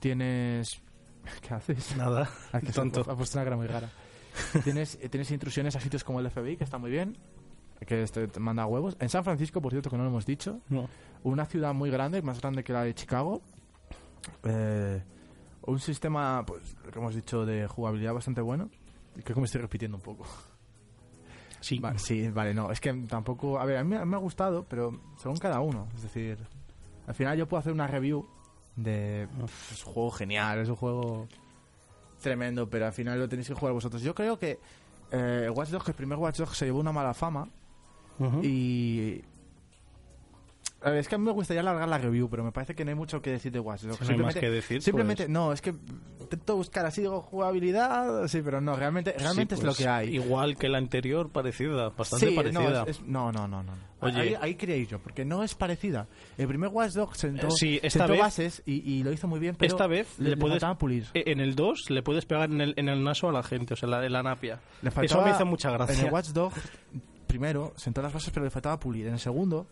[0.00, 0.82] tienes...
[1.40, 1.96] ¿Qué haces?
[1.96, 2.28] Nada.
[2.52, 3.02] Ah, que Tonto.
[3.08, 3.88] ha puesto una cara muy rara.
[4.64, 7.16] tienes, eh, tienes intrusiones a sitios como el FBI, que está muy bien.
[7.86, 8.96] Que este te manda huevos.
[8.98, 10.60] En San Francisco, por cierto, que no lo hemos dicho.
[10.68, 10.88] No.
[11.22, 13.40] Una ciudad muy grande, más grande que la de Chicago.
[14.42, 15.00] Eh,
[15.66, 18.70] un sistema, pues, lo que hemos dicho, de jugabilidad bastante bueno.
[19.22, 20.26] Creo que me estoy repitiendo un poco.
[21.60, 21.78] Sí.
[21.78, 22.70] Va- sí, vale, no.
[22.70, 23.58] Es que tampoco.
[23.58, 25.88] A ver, a mí, a mí me ha gustado, pero según cada uno.
[25.96, 26.36] Es decir,
[27.06, 28.26] al final yo puedo hacer una review
[28.76, 29.26] de.
[29.42, 31.26] "Uf, Es un juego genial, es un juego
[32.20, 34.02] tremendo, pero al final lo tenéis que jugar vosotros.
[34.02, 34.58] Yo creo que
[35.10, 37.48] eh, Watch Dogs, el primer Watch Dogs se llevó una mala fama
[38.42, 39.22] y.
[40.84, 42.84] A ver, es que a mí me gustaría alargar la review, pero me parece que
[42.84, 43.98] no hay mucho que decir de Watch Dogs.
[43.98, 45.74] Si no hay más que decir, Simplemente, pues- no, es que
[46.20, 49.88] intento buscar así, digo, jugabilidad, sí, pero no, realmente, realmente Sí, es lo pues, que
[49.88, 50.14] hay.
[50.14, 52.60] Igual que la anterior, parecida, bastante Sí, parecida.
[52.60, 53.72] No, es- es- no, no, no, no.
[54.00, 54.36] Oye.
[54.38, 56.06] ahí, ahí yo, porque no es parecida.
[56.36, 59.26] El primer Watch Dogs sentó, Eh, sí, esta sentó vez- bases y, y lo hizo
[59.26, 61.06] muy bien, pero Esta vez le, le puedes- faltaba pulir.
[61.14, 63.72] Eh, En el 2 le puedes pegar en el, en el naso a la gente,
[63.72, 64.60] o sea, la de la napia.
[64.82, 66.04] Le Eso faltaba- me hizo mucha En gracia.
[66.06, 66.60] el Watch Dogs,
[67.26, 69.06] primero, sentó las bases, pero le faltaba pulir.
[69.06, 69.66] En el segundo,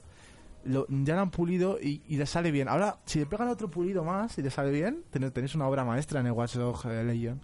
[0.65, 2.69] lo, ya lo han pulido y, y le sale bien.
[2.69, 5.85] Ahora, si le pegan otro pulido más y le sale bien, ten- tenéis una obra
[5.85, 7.41] maestra en el Watch Dogs eh, Legion.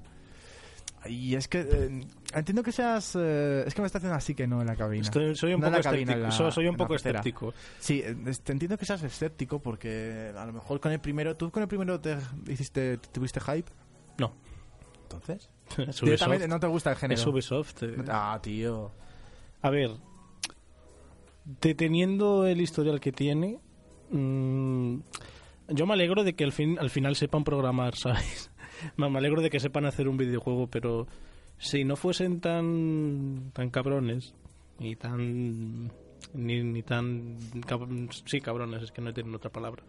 [1.06, 3.14] Y es que eh, entiendo que seas.
[3.18, 5.02] eh, es que me está haciendo así que no en la cabina.
[5.04, 6.18] Estoy- soy un No poco escéptico.
[6.18, 7.54] la- soy un poco escéptico.
[7.78, 11.36] Sí, eh, te entiendo que seas escéptico porque a lo mejor con el primero.
[11.36, 12.16] ¿Tú con el primero te
[12.48, 13.70] hiciste, tuviste hype?
[14.18, 14.32] No.
[15.04, 15.48] Entonces.
[16.02, 17.20] Directamente no te gusta el género.
[17.20, 17.82] Es Ubisoft.
[17.84, 17.96] eh.
[18.08, 18.90] Ah, tío.
[19.62, 19.92] A ver,
[21.60, 23.58] deteniendo el historial que tiene,
[24.10, 24.96] mm,
[25.68, 28.50] yo me alegro de que al, fin, al final sepan programar, ¿sabes?
[28.96, 31.06] Me alegro de que sepan hacer un videojuego, pero
[31.58, 34.34] si no fuesen tan, tan cabrones
[34.78, 35.90] y tan...
[36.34, 37.38] Ni, ni tan...
[37.62, 39.82] cab- sí, cabrones, es que no tienen otra palabra.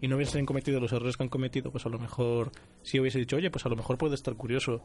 [0.00, 2.50] Y no hubiesen cometido los errores que han cometido, pues a lo mejor
[2.82, 4.82] si hubiese dicho, oye, pues a lo mejor puede estar curioso.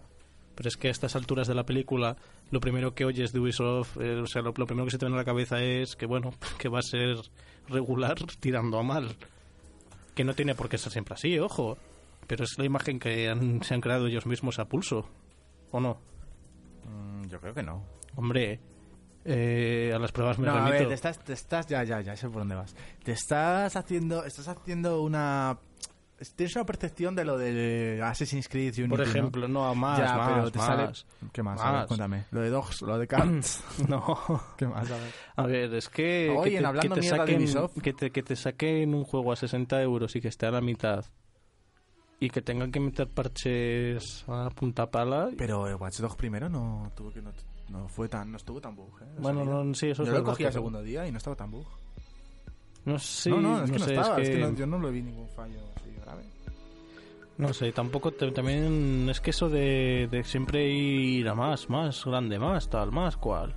[0.55, 2.15] Pero es que a estas alturas de la película,
[2.51, 5.05] lo primero que oyes de Ubisoft, eh, o sea, lo, lo primero que se te
[5.05, 7.17] viene a la cabeza es que, bueno, que va a ser
[7.69, 9.15] regular tirando a mal.
[10.15, 11.77] Que no tiene por qué ser siempre así, ojo.
[12.27, 15.09] Pero es la imagen que han- se han creado ellos mismos a pulso.
[15.71, 15.97] ¿O no?
[16.87, 17.83] Mm, yo creo que no.
[18.15, 18.59] Hombre,
[19.25, 20.71] eh, a las pruebas me no, a remito.
[20.79, 22.75] ver, te estás, te estás, ya, ya, ya sé por dónde vas.
[23.03, 25.57] Te estás haciendo, estás haciendo una,
[26.35, 29.05] tienes una percepción de lo de Assassin's Creed Unity, Por ¿no?
[29.05, 31.05] ejemplo, no, a más, Ya, más, pero te sale- más.
[31.31, 31.59] ¿Qué más?
[31.61, 31.87] A ver, Más.
[31.87, 32.25] cuéntame.
[32.31, 33.63] Lo de Dogs, lo de Cats.
[33.87, 34.17] No.
[34.57, 34.89] ¿Qué más?
[34.89, 35.11] A ver.
[35.35, 36.29] A ver, es que.
[36.37, 37.81] Oye, que en hablando mierda de saquen, Ubisoft.
[37.81, 40.61] que, te, que te saquen un juego a 60 euros y que esté a la
[40.61, 41.05] mitad.
[42.19, 45.29] Y que tengan que meter parches a punta pala.
[45.37, 47.31] Pero el Watch Dogs primero no tuvo que no,
[47.69, 49.01] no fue tan, no estuvo tan bug.
[49.01, 49.05] ¿eh?
[49.15, 51.17] de bueno, no, sí, eso Yo es lo cogí al pero- segundo día y no
[51.17, 51.67] estaba tan bug.
[52.85, 54.21] No sé, no, no, es que no, sé, estaba.
[54.21, 56.23] es es que no- yo no lo vi ningún fallo así grave.
[57.37, 58.11] no sé, tampoco.
[58.11, 62.91] te- también es que eso de, de siempre ir a más, más grande, más tal,
[62.91, 63.53] más cual.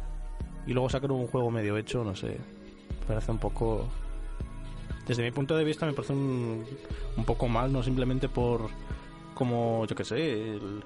[0.66, 2.38] Y luego sacar un juego medio hecho, no sé.
[3.00, 3.86] Me parece un poco.
[5.06, 6.64] Desde mi punto de vista, me parece un,
[7.16, 8.68] un poco mal, no simplemente por.
[9.34, 10.82] Como, yo que sé, el,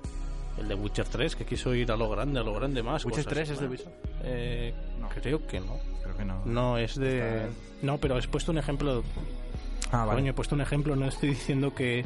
[0.60, 3.04] el de Witcher 3, que quiso ir a lo grande, a lo grande más.
[3.04, 3.66] ¿Witcher cosas 3 es de.
[3.66, 3.88] Ubisoft?
[4.22, 5.08] Eh, No.
[5.08, 5.78] Creo que no.
[6.02, 6.42] Creo que no.
[6.44, 7.18] No, es de.
[7.18, 7.48] Está-
[7.82, 9.02] No, pero he puesto un ejemplo.
[9.90, 10.20] Ah, vale.
[10.20, 12.04] Coño, he puesto un ejemplo, no estoy diciendo que,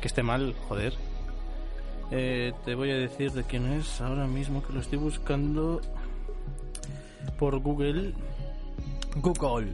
[0.00, 0.94] que esté mal, joder.
[2.10, 5.80] Eh, te voy a decir de quién es ahora mismo que lo estoy buscando
[7.38, 8.12] por Google.
[9.16, 9.72] Google.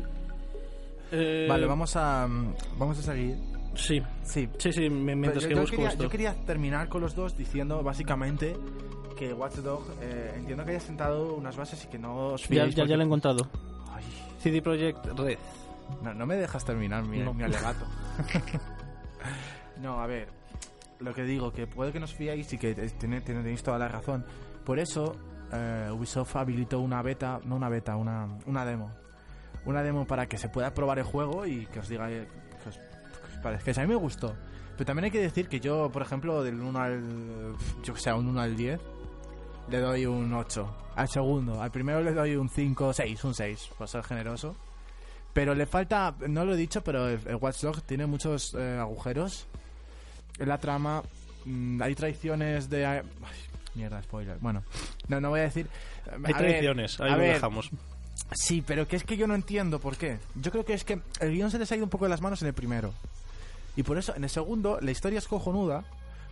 [1.12, 3.36] Eh, Vale, vamos a, mm, vamos a seguir.
[3.74, 4.48] Sí, Sí.
[4.58, 6.02] sí, sí, me- mientras que yo, yo busco quería, esto.
[6.02, 8.56] yo quería terminar con los dos diciendo básicamente
[9.16, 12.66] que Watch Dog eh, entiendo que haya sentado unas bases y que no os Ya,
[12.66, 13.48] ya, ya lo he encontrado.
[13.92, 14.04] Ay,
[14.40, 15.38] CD Projekt Red.
[16.02, 17.32] no, no me dejas terminar mi, No.
[17.34, 17.84] mi alegato.
[19.80, 20.28] No, a ver,
[20.98, 24.24] lo que digo, que puede que nos fiáis y que tenéis toda la razón.
[24.64, 25.16] Por eso,
[25.52, 28.90] eh, Ubisoft habilitó una beta, no una beta, una, una demo.
[29.64, 32.08] Una demo para que se pueda probar el juego y que os diga
[33.44, 34.34] eh, que a mí me gustó.
[34.72, 37.54] Pero también hay que decir que yo, por ejemplo, del 1 al.
[37.82, 38.80] Yo que sé, un 1 al 10,
[39.70, 40.76] le doy un 8.
[40.96, 44.56] Al segundo, al primero le doy un 5, 6, un 6, por ser generoso.
[45.32, 48.76] Pero le falta, no lo he dicho, pero el, el Watch Dogs tiene muchos eh,
[48.80, 49.46] agujeros
[50.38, 51.02] en la trama.
[51.44, 52.84] mm, hay traiciones de.
[52.86, 53.02] ay,
[53.74, 54.38] mierda, spoiler.
[54.40, 54.64] Bueno,
[55.08, 55.66] no, no voy a decir.
[56.06, 57.70] eh, Hay a ver, traiciones, ahí a lo ver, dejamos.
[58.32, 60.18] Sí, pero que es que yo no entiendo por qué.
[60.36, 62.20] Yo creo que es que el guion se les ha ido un poco de las
[62.20, 62.92] manos en el primero.
[63.76, 65.84] Y por eso, en el segundo, la historia es cojonuda.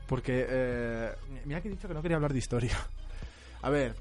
[0.07, 1.13] Porque, eh,
[1.45, 2.77] mira que he dicho que no quería hablar de historia.
[3.63, 3.95] A ver,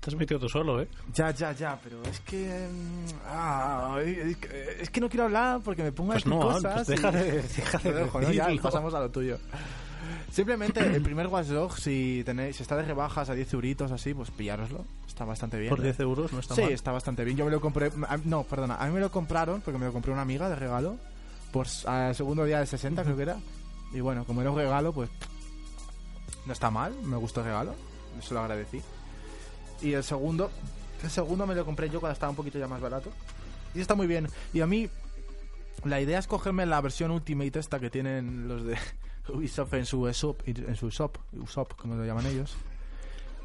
[0.00, 0.88] Te has metido tú solo, ¿eh?
[1.14, 2.68] ya, ya, ya, pero es que.
[2.70, 6.74] mm, ah, es que- no quiero hablar porque me pongo a Pues decir no, cosas.
[6.74, 8.30] pues deja de- deja de dejo, ¿no?
[8.32, 9.38] Ya, pasamos a lo tuyo.
[10.30, 14.12] Simplemente, el primer Watch Dogs, si, tenéis, si está de rebajas a 10 euritos así,
[14.14, 14.84] pues pillároslo.
[15.06, 15.70] Está bastante bien.
[15.70, 15.84] Por ¿eh?
[15.84, 16.72] 10 euros no está sí, mal.
[16.72, 17.36] está bastante bien.
[17.36, 17.92] Yo me lo compré.
[18.08, 18.76] a- No, perdona.
[18.76, 20.96] A mí me lo compraron porque me lo compré una amiga de regalo.
[21.54, 23.36] Por al segundo día de 60, creo que era.
[23.92, 25.08] Y bueno, como era un regalo, pues.
[26.46, 26.92] No está mal.
[27.04, 27.76] Me gustó el regalo.
[28.18, 28.82] Eso lo agradecí.
[29.80, 30.50] Y el segundo.
[31.00, 33.12] El segundo me lo compré yo cuando estaba un poquito ya más barato.
[33.72, 34.28] Y está muy bien.
[34.52, 34.90] Y a mí.
[35.84, 38.76] La idea es cogerme la versión Ultimate esta que tienen los de
[39.28, 42.56] Ubisoft en su shop, en su shop, Usopp, como lo llaman ellos.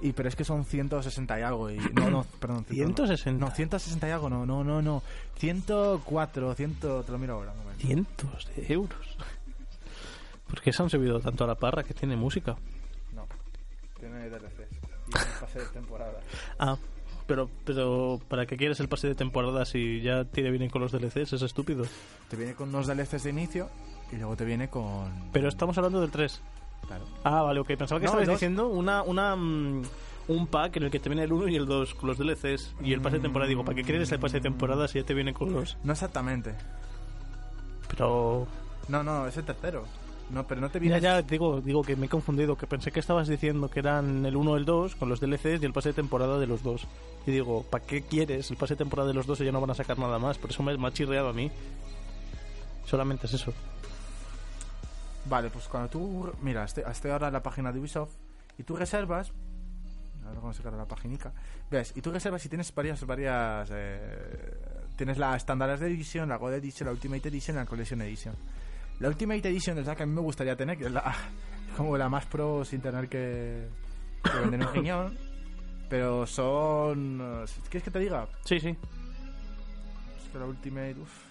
[0.02, 3.46] Y pero es que son 160 y algo y no no, perdón, 160.
[3.46, 5.04] no, 160 y algo, no, no, no, no.
[5.38, 7.80] 104, 100, te lo miro ahora, un.
[7.80, 9.18] Cientos de euros.
[10.48, 12.56] ¿Por qué se han subido tanto a la parra que tiene música?
[13.14, 13.28] No.
[14.00, 16.20] Tiene DLCs y un pase de temporada.
[16.60, 16.78] Ah,
[17.28, 20.92] pero, pero ¿para qué quieres el pase de temporada si ya tiene vienen con los
[20.92, 21.34] DLCs?
[21.34, 21.86] Es estúpido.
[22.28, 23.70] Te viene con unos DLCs de inicio
[24.12, 26.42] y luego te viene con Pero estamos hablando del 3.
[26.88, 27.06] Claro.
[27.24, 27.68] Ah, vale, ok.
[27.68, 29.84] Pensaba que No, estabas diciendo una, una, mm,
[30.30, 32.76] un pack en el que te viene el 1 y el 2 con los DLCs
[32.82, 33.50] y el pase de temporada.
[33.50, 35.78] Digo, ¿para qué quieres el pase de temporada si ya te viene con los...?
[35.84, 36.56] No exactamente.
[37.90, 38.48] Pero...
[38.88, 39.86] No, no, es el tercero.
[40.30, 42.92] No, pero no te viene Ya, ya, digo, digo que me he confundido, que pensé
[42.92, 45.74] que estabas diciendo que eran el 1 o el 2 con los DLCs y el
[45.74, 46.86] pase de temporada de los dos.
[47.26, 49.60] Y digo, ¿para qué quieres el pase de temporada de los dos si ya no
[49.60, 50.38] van a sacar nada más?
[50.38, 51.50] Por eso me, me ha chirreado a mí.
[52.86, 53.54] Solamente es eso.
[55.30, 56.32] Vale, pues cuando tú.
[56.42, 58.16] Mira, estoy, estoy ahora en la página de Ubisoft
[58.58, 59.32] y tú reservas.
[60.26, 61.32] A ver cómo se queda la páginica.
[61.70, 63.06] Ves, y tú reservas y tienes varias.
[63.06, 64.58] varias eh,
[64.96, 68.36] tienes la Standard Edition, la Gold Edition, la Ultimate Edition y la Collection Edition.
[69.00, 71.16] La Ultimate Edition es la que a mí me gustaría tener, que es la,
[71.78, 73.70] como la más pro sin tener que,
[74.24, 75.18] que vender un riñón.
[75.90, 77.46] Pero son.
[77.70, 78.28] ¿Quieres que te diga?
[78.46, 78.70] Sí, sí.
[78.70, 80.96] Es que la Ultimate.
[81.00, 81.30] Uf.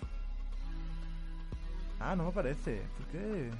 [2.00, 2.82] Ah, no me aparece.
[2.96, 3.50] ¿Por qué?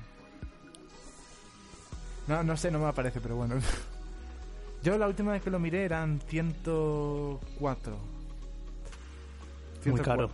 [2.29, 3.57] No, no sé, no me aparece, pero bueno.
[4.83, 7.93] Yo la última vez que lo miré eran 104.
[7.93, 10.05] Muy 104.
[10.05, 10.31] caro.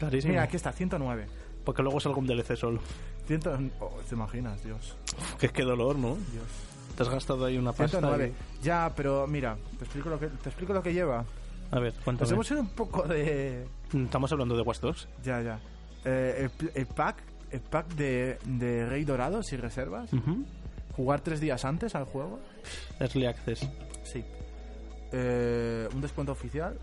[0.00, 0.30] Carísimo.
[0.32, 1.26] Mira, aquí está, 109.
[1.64, 2.80] Porque luego es algún DLC solo.
[3.26, 4.96] 100, oh, ¿Te imaginas, Dios?
[5.38, 6.10] Que es que dolor, ¿no?
[6.14, 6.44] Dios.
[6.96, 7.98] Te has gastado ahí una pasta.
[7.98, 8.32] 109.
[8.60, 11.24] y- Ya, pero mira, te explico lo que, te explico lo que lleva.
[11.72, 12.30] A ver, Nos cuéntame.
[12.32, 13.66] hemos ido un poco de...
[13.92, 15.08] Estamos hablando de Watch Dogs.
[15.24, 15.58] Ya, ya.
[16.04, 17.16] Eh, el, el pack,
[17.50, 20.08] el pack de, de Rey Dorado, si reservas.
[20.96, 22.40] Jugar tres días antes al juego.
[22.98, 23.68] Early Access.
[24.02, 24.24] Sí.
[25.12, 26.78] Eh, un descuento oficial.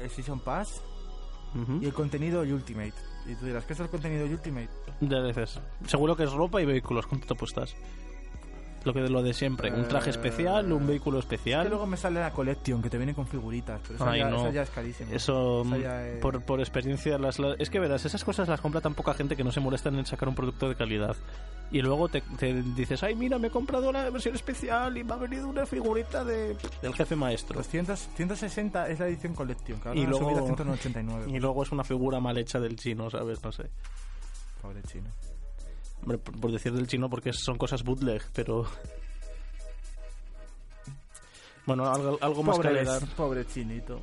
[0.00, 0.82] El Season Pass.
[1.80, 2.94] Y el contenido y Ultimate.
[3.26, 4.68] Y tú dirás, ¿qué es el contenido y Ultimate?
[5.00, 5.60] DLCs.
[5.86, 7.06] Seguro que es ropa y vehículos.
[7.06, 7.74] ¿Cuánto te apuestas?
[8.84, 9.70] Lo que de lo de siempre.
[9.70, 11.68] Un traje Eh, especial, un vehículo Es que especial.
[11.68, 13.80] luego me sale la Collection, que te viene con figuritas.
[13.82, 14.36] Pero eso, Ay, ya, no.
[14.36, 15.12] eso ya es carísimo.
[15.12, 18.60] Eso, Eso ya es- por, por experiencia, las, la- es que verás, esas cosas las
[18.60, 21.14] compra tan poca gente que no se molestan en sacar un producto de calidad.
[21.72, 25.12] Y luego te, te dices, ay, mira, me he comprado la versión especial y me
[25.12, 27.54] ha venido una figurita de, del jefe maestro.
[27.54, 31.26] Pues 100 160 es la edición Collection, que ahora Y luego- a 189.
[31.30, 33.44] Y luego es una figura mal hecha del chino, ¿sabes?
[33.44, 33.70] No sé.
[34.60, 35.08] Pobre chino.
[36.02, 38.66] Hombre, por, por decir del chino porque son cosas bootleg, pero...
[41.66, 43.08] Bueno, algo, algo más que Pobre, agregar.
[43.16, 44.00] pobre chinito.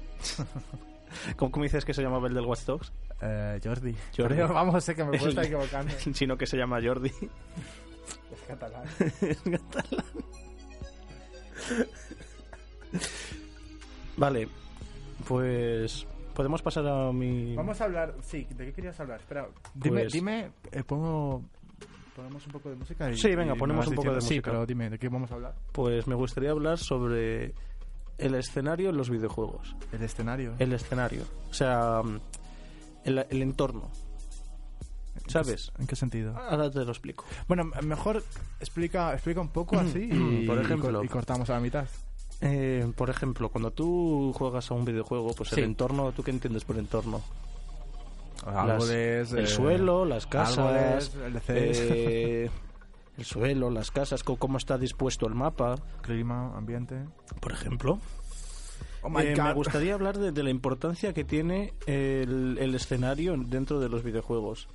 [1.36, 2.91] ¿Cómo, cómo dices que se llamaba el del Watch Dogs?
[3.21, 3.95] Eh, Jordi.
[4.15, 4.36] Jordi.
[4.36, 5.91] Pero vamos, sé que me puedo estar equivocando.
[6.05, 7.10] El chino que se llama Jordi.
[8.31, 8.83] Es catalán.
[9.21, 10.05] Es catalán.
[14.15, 14.47] Vale,
[15.27, 17.55] pues podemos pasar a mi...
[17.55, 19.19] Vamos a hablar, sí, ¿de qué querías hablar?
[19.19, 21.43] Espera, dime, Pues- dime eh, pongo,
[22.17, 23.10] ponemos un poco de música.
[23.10, 24.19] Y, Sí, venga, y ponemos un poco de.
[24.21, 24.51] Sí, música.
[24.51, 25.56] pero dime, ¿de qué vamos a hablar?
[25.71, 27.53] Pues me gustaría hablar sobre
[28.17, 29.75] el escenario en los videojuegos.
[29.93, 30.53] El escenario.
[30.60, 32.01] El escenario, o sea,
[33.06, 33.89] el, el entorno.
[35.27, 35.71] ¿Sabes?
[35.77, 36.38] ¿En qué sentido?
[36.38, 37.25] Ahora te lo explico.
[37.47, 38.23] Bueno, mejor
[38.60, 41.03] explica, explica un poco así y, Por ejemplo.
[41.03, 41.88] y cortamos a la mitad.
[42.39, 45.60] Eh, por ejemplo, cuando tú juegas a un videojuego, pues Sí.
[45.60, 47.21] el entorno, ¿tú qué entiendes por entorno?
[48.47, 51.49] Árboles, el eh, suelo, las casas, LCs.
[51.49, 52.49] eh,
[53.17, 57.03] el suelo, las casas, cómo está dispuesto el mapa, clima, ambiente.
[57.39, 57.99] por ejemplo.
[59.03, 59.43] Oh my Eh, God.
[59.43, 64.03] me gustaría hablar de, de la importancia que tiene el, el escenario dentro de los
[64.03, 64.67] videojuegos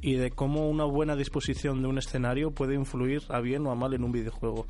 [0.00, 3.74] y de cómo una buena disposición de un escenario puede influir a bien o a
[3.74, 4.66] mal en un videojuego.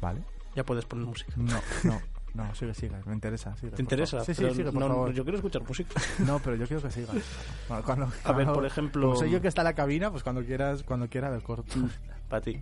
[0.00, 0.20] Vale.
[0.54, 1.32] Ya puedes poner música.
[1.36, 2.00] No, no,
[2.36, 2.96] no, sigue, sigue.
[3.06, 3.56] Me interesa.
[3.56, 4.24] Sigue, ¿Te interesa?
[4.24, 5.12] Sí, sí, sigue, por no, favor.
[5.12, 6.00] yo quiero escuchar música.
[6.26, 7.16] No, pero yo quiero que sigas.
[7.68, 10.10] Bueno, cuando- A ver, cuando- por ejemplo- Como soy yo que está en la cabina,
[10.10, 11.74] pues cuando quieras, cuando quiera, del corto.
[12.28, 12.60] Para ti.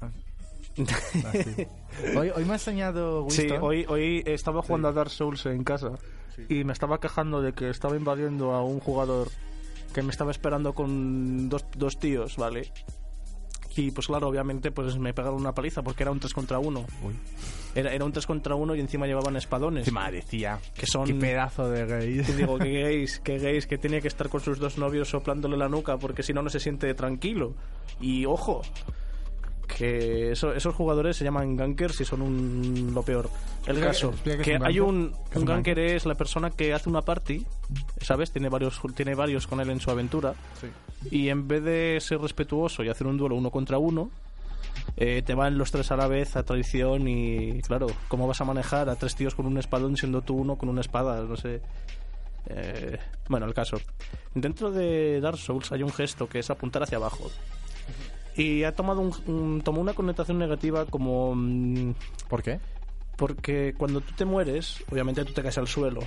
[0.00, 1.66] Así.
[2.18, 3.62] Hoy, hoy me ha enseñado Sí, Winston.
[3.62, 5.92] hoy, hoy estaba jugando a Dark Souls en casa
[6.48, 9.28] y me estaba quejando de que estaba invadiendo a un jugador
[9.92, 12.72] que me estaba esperando con dos, dos tíos, ¿vale?
[13.76, 16.86] Y pues claro, obviamente pues me pegaron una paliza porque era un 3 contra 1.
[17.02, 17.14] Uy.
[17.74, 19.80] Era, era un 3 contra 1 y encima llevaban espadones.
[19.80, 20.60] Encima decía.
[20.74, 21.06] Que son...
[21.06, 22.20] Qué pedazo de gay.
[22.20, 25.56] Y digo, que gays, que gays, que tenía que estar con sus dos novios soplándole
[25.56, 27.54] la nuca porque si no, no se siente tranquilo.
[28.00, 28.62] Y ojo,
[29.66, 33.28] que eso- esos jugadores se llaman gankers y son un, lo peor.
[33.66, 35.78] El caso, que hay un, ¿Qué es un un ganker ganker?
[35.96, 37.44] es la persona que hace una party,
[38.00, 38.30] ¿sabes?
[38.30, 40.34] Tiene varios, tiene varios con él en su aventura.
[40.60, 40.66] Sí.
[41.10, 44.10] Y en vez de ser respetuoso y hacer un duelo uno contra uno,
[44.96, 48.44] eh, te van los tres a la vez a traición y claro, ¿cómo vas a
[48.44, 51.22] manejar a tres tíos con un espadón siendo tú uno con una espada?
[51.22, 51.60] No sé.
[52.46, 52.98] Eh,
[53.28, 53.78] bueno, el caso.
[54.34, 57.30] Dentro de Dark Souls hay un gesto que es apuntar hacia abajo.
[58.36, 61.34] Y ha tomado un, un- tomó una connotación negativa como...
[61.34, 61.92] mm,
[62.28, 62.60] ¿Por qué?
[63.16, 66.00] porque cuando tú te mueres, obviamente tú te caes al suelo.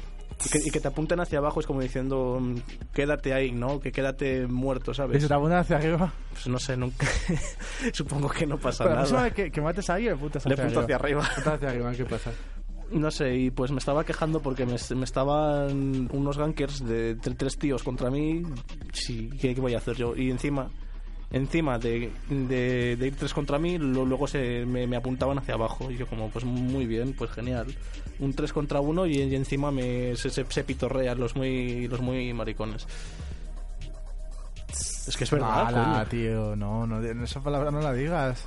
[0.46, 2.56] Y que, y que te apunten hacia abajo es como diciendo, mm,
[2.94, 3.80] quédate ahí, ¿no?
[3.80, 5.22] Que quédate muerto, ¿Y ¿sabes?
[5.22, 6.12] se te apunta hacia arriba?
[6.34, 7.08] Pues no sé, nunca.
[7.94, 9.30] Supongo que no pasa Pero la próxima nada.
[9.30, 11.22] vez que, que mates a alguien, le apuntas Le hacia apunto hacia arriba.
[11.22, 11.32] arriba.
[11.32, 12.32] Apuntas hacia arriba, ¿qué pasa?
[12.92, 17.36] No sé, y pues me estaba quejando porque me, me estaban unos gankers de, tre-
[17.38, 18.44] tres tíos contra mí.
[18.92, 20.14] Sí, ¿qué, qué voy a hacer yo?
[20.16, 20.70] Y encima,
[21.32, 25.56] encima de, de- de ir tres contra mí, lo- luego se me, me apuntaban hacia
[25.56, 25.92] abajo.
[25.92, 27.68] Y yo como, pues muy bien, pues genial.
[28.20, 32.00] Un tres contra uno y, y encima me, se, se, se pitorrean los muy, los
[32.02, 32.88] muy maricones.
[35.08, 38.46] Es que es verdad, Ala, tío, no, no, esa palabra no la digas.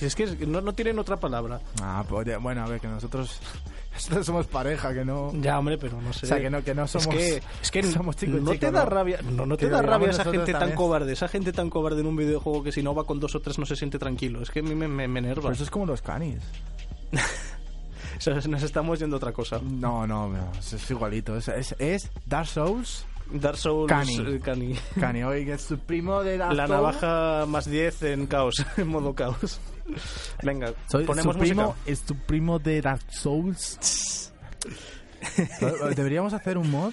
[0.00, 1.60] Es que no, no tienen otra palabra.
[1.80, 3.40] Ah, pues, bueno, a ver, que nosotros,
[3.92, 5.32] nosotros somos pareja, que no...
[5.40, 6.26] Ya, hombre, pero no sé.
[6.26, 7.06] O sea, que no, que no somos...
[7.08, 8.90] es que, es que somos chico y no te da ¿no?
[8.90, 12.06] rabia, no, no te da rabia esa gente tan cobarde, esa gente tan cobarde en
[12.06, 14.42] un videojuego que si no va con dos o tres no se siente tranquilo.
[14.42, 15.42] Es que a mí me, me, me enerva.
[15.42, 16.42] Pero eso es como los canis.
[18.14, 19.58] O sea, nos estamos yendo a otra cosa.
[19.58, 21.36] No, no, no, es, es igualito.
[21.36, 24.16] Es, es, es Dark Souls Dark Souls Cani.
[24.18, 24.74] eh, Cani.
[25.00, 25.22] Cani.
[25.24, 29.60] Oye, es su primo de Dark La navaja más 10 en caos, en modo caos.
[30.42, 31.80] Venga, Soy ponemos su primo, música.
[31.86, 34.32] es tu primo de Dark Souls.
[35.96, 36.92] Deberíamos hacer un mod.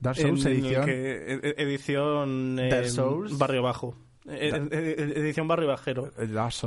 [0.00, 0.84] Dark Souls En- en el edición.
[0.84, 3.38] que- e- e- edición eh, Dark Souls.
[3.38, 3.96] barrio bajo.
[4.28, 6.10] Eh, eh, eh, edición barrio bajero.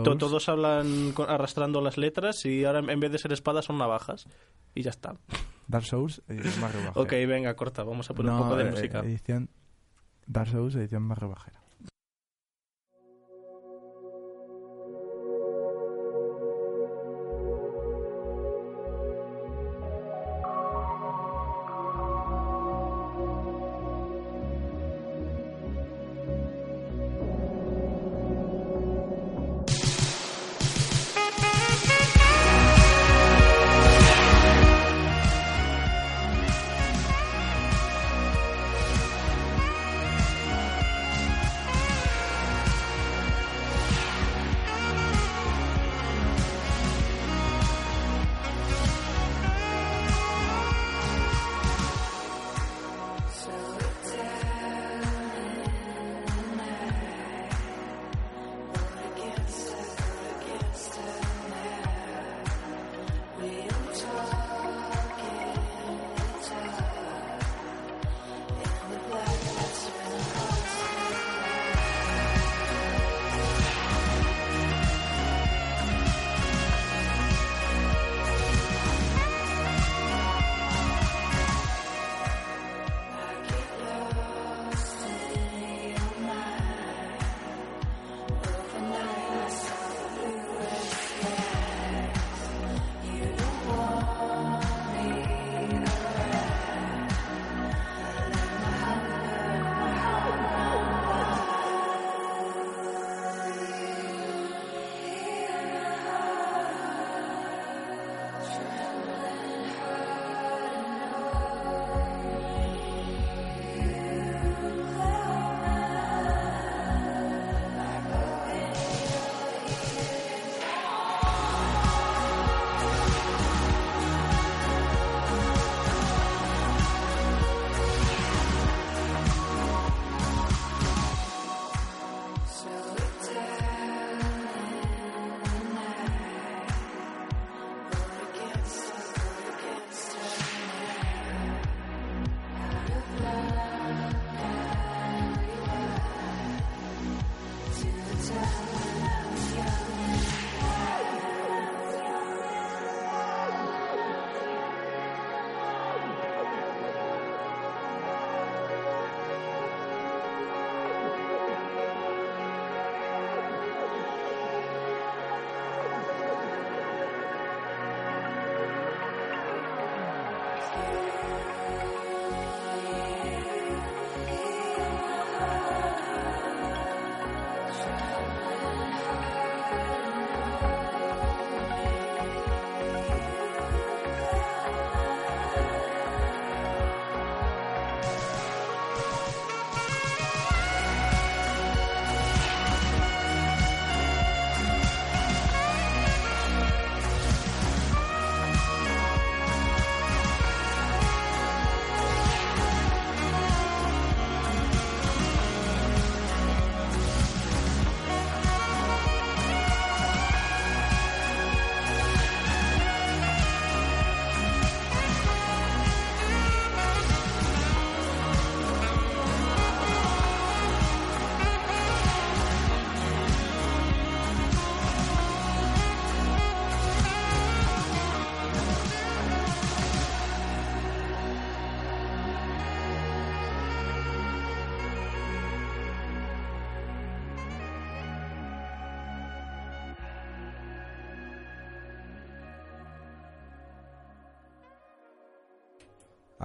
[0.03, 4.27] Todos hablan arrastrando las letras y ahora en vez de ser espadas son navajas.
[4.75, 5.15] Y ya está.
[5.67, 7.01] Dark Souls edición barrio bajera.
[7.01, 7.83] Ok, venga, corta.
[7.83, 8.99] Vamos a poner No, un poco de música.
[8.99, 9.49] Edición
[10.25, 11.58] Dark Souls edición barrio bajera.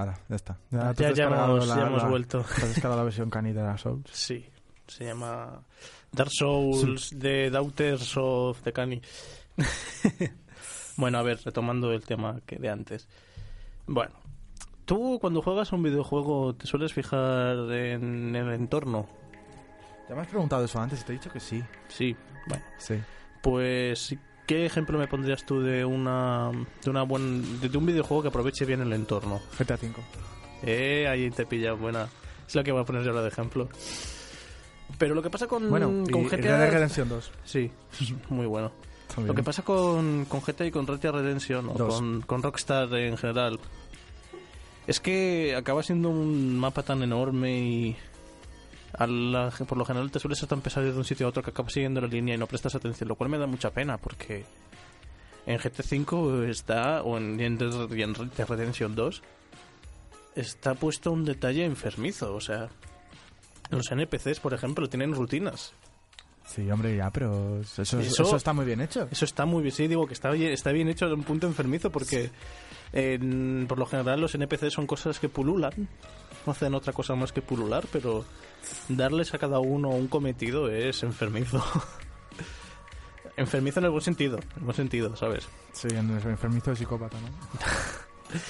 [0.04, 0.58] Ahora, ya está.
[0.70, 0.90] Ya,
[1.24, 2.40] hemos, la- ya hemos la- vuelto.
[2.40, 4.04] has descargado la versión cani de Dark Souls.
[4.12, 4.44] Sí,
[4.86, 5.60] se llama
[6.12, 9.00] Dark Souls de Daughters of the Cani.
[10.96, 13.08] bueno, a ver, retomando el tema que de antes.
[13.86, 14.14] Bueno,
[14.84, 19.06] tú cuando juegas a un videojuego te sueles fijar en el entorno.
[20.08, 21.62] Ya me has preguntado eso antes y te he dicho que sí.
[21.88, 22.14] Sí,
[22.46, 22.94] bueno, Sí.
[23.42, 24.14] pues
[24.46, 26.50] ¿qué ejemplo me pondrías tú de una
[26.82, 29.40] de una buen de un videojuego que aproveche bien el entorno?
[29.58, 29.92] GTA V.
[30.62, 32.08] Eh, ahí te pilla buena.
[32.46, 33.68] Es lo que voy a poner yo ahora de ejemplo.
[34.98, 36.36] Pero lo que pasa con, Bueno, con y GTA...
[36.36, 37.32] Red Dead Redemption 2.
[37.44, 37.70] Sí,
[38.28, 38.72] muy bueno.
[39.08, 39.28] También.
[39.28, 42.92] Lo que pasa con, con GTA y con Red Dead Redemption, o con, con Rockstar
[42.94, 43.58] en general,
[44.86, 47.96] es que acaba siendo un mapa tan enorme y
[48.98, 51.50] la- por lo general te suele ser tan pesado de un sitio a otro que
[51.50, 54.44] acabas siguiendo la línea y no prestas atención, lo cual me da mucha pena porque
[55.46, 55.82] en GTA
[56.12, 59.22] V está, o en, en en Red Dead Redemption 2,
[60.36, 62.68] está puesto un detalle enfermizo, o sea...
[63.70, 65.72] Los NPCs, por ejemplo, tienen rutinas.
[66.46, 69.08] Sí, hombre, ya, pero eso, eso, Eso- está muy bien hecho.
[69.10, 71.46] Eso está muy bien, sí, digo que está bien, está bien hecho a un punto
[71.46, 72.30] enfermizo porque
[72.92, 75.88] en- por lo general los NPC son cosas que pululan,
[76.46, 78.24] no hacen otra cosa más que pulular, pero
[78.88, 81.62] darles a cada uno un cometido es enfermizo.
[83.36, 85.48] enfermizo en el buen sentido, en el buen sentido, ¿sabes?
[85.72, 87.28] Sí, en el enfermizo de psicópata, ¿no?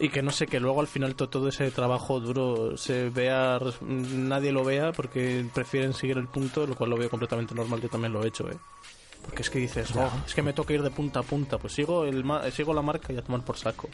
[0.00, 3.60] Y que no sé, que luego al final to- todo ese trabajo duro se vea,
[3.82, 7.88] nadie lo vea porque prefieren seguir el punto, lo cual lo veo completamente normal, yo
[7.88, 8.56] también lo he hecho, ¿eh?
[9.24, 11.74] Porque es que dices, "Oh, es que me toca ir de punta a punta, pues
[11.74, 13.88] sigo, el ma- sigo la marca y a tomar por saco.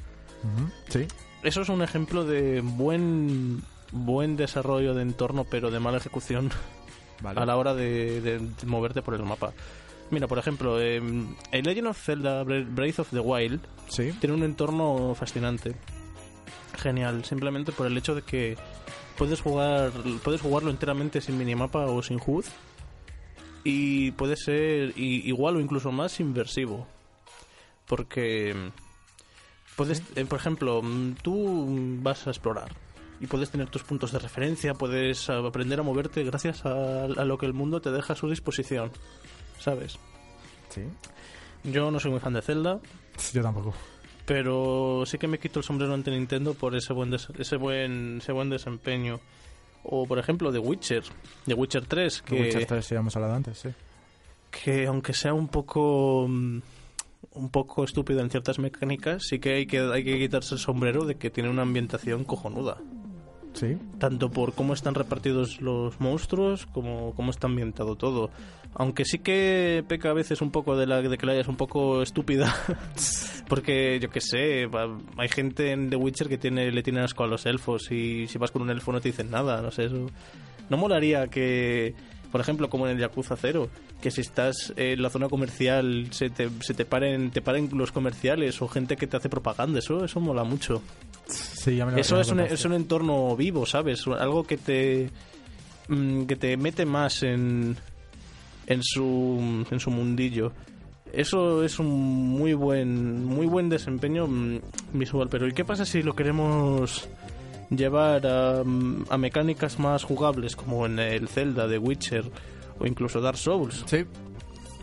[0.88, 1.06] Sí.
[1.42, 3.62] Eso es un ejemplo de buen
[3.92, 6.50] buen desarrollo de entorno, pero de mala ejecución
[7.22, 7.40] Vale.
[7.40, 9.52] a la hora de, de moverte por el mapa.
[10.10, 14.12] Mira, por ejemplo, em, el Legend of Zelda Bre- Breath of the Wild Sí.
[14.20, 15.74] tiene un entorno fascinante.
[16.76, 18.56] Genial, simplemente por el hecho de que
[19.16, 19.90] puedes jugar
[20.22, 22.44] puedes jugarlo enteramente sin minimapa o sin HUD
[23.64, 26.86] y puede ser igual o incluso más inversivo.
[27.86, 28.54] Porque
[29.78, 31.66] puedes, eh, por ejemplo, mm, tú
[32.02, 32.70] vas a explorar
[33.20, 37.38] y puedes tener tus puntos de referencia, puedes aprender a moverte gracias a, a lo
[37.38, 38.90] que el mundo te deja a su disposición,
[39.58, 39.98] ¿sabes?
[40.68, 40.82] Sí.
[41.64, 42.78] Yo no soy muy fan de Zelda,
[43.32, 43.72] Yo tampoco.
[44.26, 48.18] pero sí que me quito el sombrero ante Nintendo por ese buen des- ese buen
[48.18, 49.18] ese buen desempeño
[49.84, 51.02] o por ejemplo The Witcher
[51.46, 52.34] The Witcher 3 que.
[52.42, 53.68] Witcher 3 ya hemos hablado antes, sí.
[54.50, 56.58] que aunque sea un poco mm,
[57.32, 61.04] un poco estúpido en ciertas mecánicas sí que hay que hay que quitarse el sombrero
[61.04, 62.78] de que tiene una ambientación cojonuda
[63.54, 63.76] Sí.
[63.98, 68.30] tanto por cómo están repartidos los monstruos como cómo está ambientado todo.
[68.74, 71.56] Aunque sí que peca a veces un poco de la de que la hayas un
[71.56, 72.54] poco estúpida,
[73.48, 74.68] porque yo que sé,
[75.16, 78.38] hay gente en The Witcher que tiene le tiene asco a los elfos y si
[78.38, 80.06] vas con un elfo no te dicen nada, no sé eso.
[80.68, 81.94] No molaría que
[82.30, 83.68] por ejemplo, como en el Yakuza 0,
[84.00, 87.92] que si estás en la zona comercial se te, se te paren te paren los
[87.92, 90.82] comerciales o gente que te hace propaganda, eso eso mola mucho.
[91.26, 94.06] Sí, ya me lo Eso me es un, es un entorno vivo, ¿sabes?
[94.06, 95.10] Algo que te
[95.88, 97.76] mm, que te mete más en
[98.66, 100.52] en su en su mundillo.
[101.12, 104.60] Eso es un muy buen muy buen desempeño mm,
[104.92, 107.08] visual, pero ¿y qué pasa si lo queremos
[107.70, 112.24] llevar a, a mecánicas más jugables como en el Zelda de Witcher
[112.78, 113.84] o incluso Dark Souls?
[113.86, 114.04] Sí.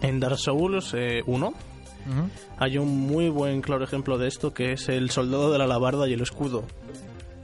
[0.01, 2.29] En Dark Souls eh, 1 Ujú.
[2.59, 6.07] hay un muy buen claro ejemplo de esto que es el soldado de la alabarda
[6.07, 6.63] y el escudo.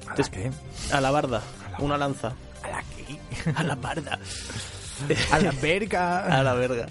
[0.07, 0.51] ¿A la qué?
[0.91, 1.41] Alabarda,
[1.79, 2.33] una lanza.
[2.63, 3.51] ¿A la qué?
[3.55, 4.19] A la barda.
[5.31, 6.25] A la verga.
[6.39, 6.85] A la verga.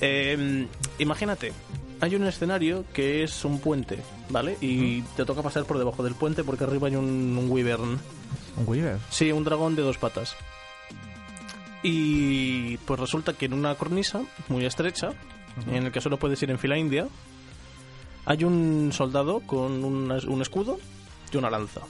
[0.00, 0.66] Eh,
[0.98, 1.52] imagínate,
[2.00, 3.98] hay un escenario que es un puente,
[4.28, 4.56] ¿vale?
[4.60, 7.98] Y te toca pasar por debajo del puente porque arriba hay un, un wyvern.
[8.56, 8.98] Un Weaver.
[9.10, 10.36] Sí, un dragón de dos patas.
[11.82, 15.10] Y pues resulta que en una cornisa muy estrecha,
[15.70, 17.06] en el que solo puedes ir en fila india,
[18.24, 20.78] hay un soldado con una- un escudo
[21.32, 21.80] y una lanza.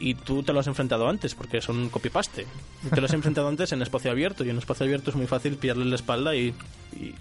[0.00, 2.46] Y tú te lo has enfrentado antes, porque son copy-paste.
[2.84, 5.26] Y Te lo has enfrentado antes en espacio abierto, y en espacio abierto es muy
[5.26, 6.54] fácil pillarle la espalda y,
[6.94, 7.14] y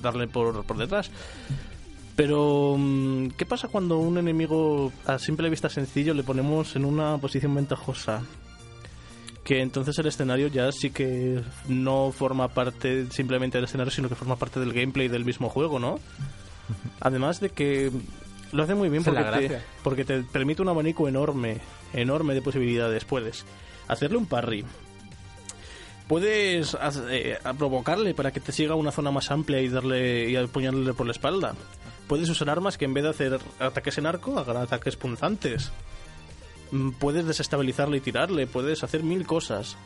[0.00, 1.10] darle por, por detrás.
[2.20, 7.16] Pero, mm, ¿qué pasa cuando un enemigo a simple vista sencillo le ponemos en una
[7.16, 8.20] posición ventajosa?
[9.42, 14.16] Que entonces el escenario ya sí que no forma parte simplemente del escenario, sino que
[14.16, 15.98] forma parte del gameplay del mismo juego, ¿no?
[17.00, 17.90] Además de que
[18.52, 21.56] lo hace muy bien porque la te, porque te permite un abanico enorme,
[21.94, 23.06] enorme de posibilidades.
[23.06, 23.46] Puedes
[23.88, 24.66] hacerle un parry,
[26.06, 26.76] puedes
[27.08, 30.92] eh, provocarle para que te siga a una zona más amplia y darle y apuñalarle
[30.92, 31.54] por la espalda.
[32.10, 35.70] Puedes usar armas que en vez de hacer ataques en arco, hagan ataques punzantes.
[36.72, 39.76] Mm, Puedes desestabilizarle y tirarle, puedes hacer mil cosas.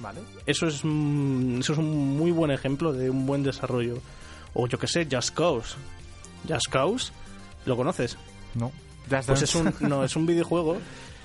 [0.00, 0.22] Vale.
[0.44, 3.98] Eso es, mm, eso es un muy buen ejemplo de un buen desarrollo.
[4.54, 5.76] O yo que sé, Just Cause.
[6.48, 7.12] Just Cause,
[7.64, 8.18] ¿lo conoces?
[8.56, 8.72] No.
[9.04, 9.22] Está.
[9.22, 10.78] Pues es un, no, es un videojuego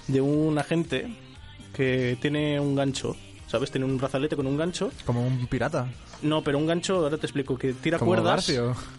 [0.08, 1.18] de un agente
[1.74, 3.16] que tiene un gancho,
[3.48, 3.72] ¿sabes?
[3.72, 4.92] Tiene un brazalete con un gancho.
[5.06, 5.88] Como un pirata.
[6.22, 8.52] No, pero un gancho, ahora te explico, que tira Como cuerdas.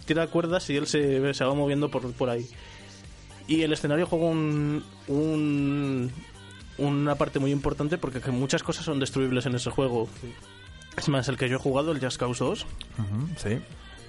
[0.06, 2.48] Tira cuerdas y él se, se va moviendo por, por ahí.
[3.46, 6.12] Y el escenario juega un, un-
[6.78, 10.08] una parte muy importante porque que muchas cosas son destruibles en ese juego.
[10.96, 12.62] Es más, el que yo he jugado, el Just Cause 2,
[12.98, 13.58] Ujú, sí.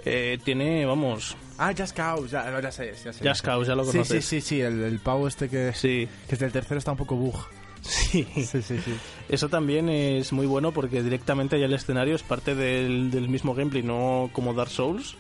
[0.06, 2.30] eh, tiene, vamos, Ah, Just Cause.
[2.32, 3.28] Ya, ya sé, ya sé.
[3.28, 4.24] Just Cause, ya lo Sí, conoces.
[4.26, 4.62] sí, sí, sí.
[4.62, 7.36] El, el pavo este que, Sí, que es del tercero está un poco bug.
[7.82, 8.26] Sí.
[8.36, 8.94] Sí, sí, sí.
[9.28, 13.54] Eso también es muy bueno porque directamente ya el escenario es parte del, del mismo
[13.54, 15.16] gameplay, no como Dark Souls,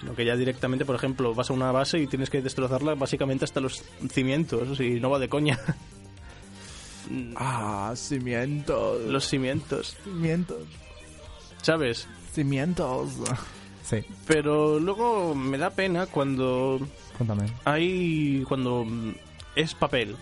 [0.00, 3.44] sino que ya directamente, por ejemplo, vas a una base y tienes que destrozarla básicamente
[3.44, 3.82] hasta los
[4.12, 5.58] cimientos, y no va de coña.
[7.36, 9.00] Ah, cimientos.
[9.06, 10.58] los cimientos, cimientos.
[11.62, 12.08] ¿sabes?
[12.32, 13.10] Cimientos.
[13.84, 16.80] Sí, Pero luego me da pena cuando
[17.16, 17.44] cuéntame.
[17.64, 18.42] hay.
[18.48, 18.84] cuando
[19.54, 20.16] es papel.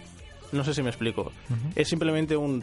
[0.54, 1.32] No sé si me explico.
[1.74, 2.62] Es simplemente un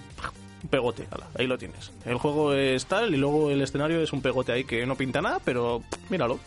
[0.70, 1.92] pegote, ala, ahí lo tienes.
[2.06, 5.22] El juego es tal y luego el escenario es un pegote ahí que no pinta
[5.22, 6.40] nada, pero míralo.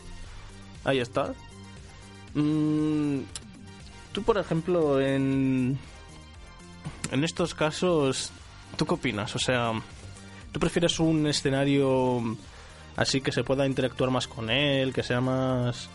[0.85, 1.35] Ahí está.
[2.33, 3.19] Mm,
[4.13, 5.79] tú, por ejemplo, en.
[7.13, 8.31] En estos casos,
[8.77, 9.37] ¿tú qué opinas?
[9.37, 9.73] O sea,
[10.51, 12.37] ¿tú prefieres un escenario
[12.97, 15.91] así que se pueda interactuar más con él, que sea más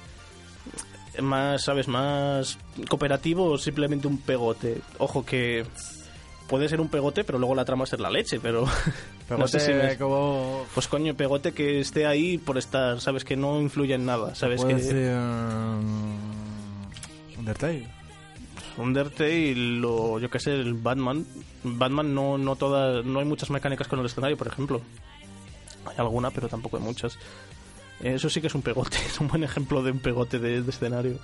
[1.21, 1.87] más, ¿sabes?
[1.87, 2.57] Más
[2.89, 4.81] cooperativo o simplemente un pegote.
[4.97, 5.65] Ojo que
[6.47, 8.65] puede ser un pegote, pero luego la trama es ser la leche, pero
[9.29, 10.65] no sé si me- como...
[10.73, 13.23] Pues coño, pegote que esté ahí por estar, ¿sabes?
[13.23, 14.63] Que no influye en nada, ¿sabes?
[14.65, 14.73] Que
[15.13, 16.17] um,
[17.37, 17.87] Undertale.
[18.77, 21.25] Undertale o yo qué sé, el Batman.
[21.63, 24.81] Batman no, no todas, no hay muchas mecánicas con el escenario, por ejemplo.
[25.85, 27.17] Hay alguna, pero tampoco hay muchas.
[28.01, 30.69] Eso sí que es un pegote, es un buen ejemplo de un pegote de, de
[30.69, 31.17] escenario.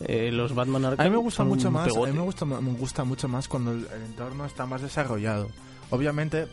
[0.00, 2.10] Eh, los Batman Arkham A mí me gusta mucho más, a pegote.
[2.12, 5.48] mí me gusta, me gusta mucho más cuando el, el entorno está más desarrollado.
[5.90, 6.48] Obviamente,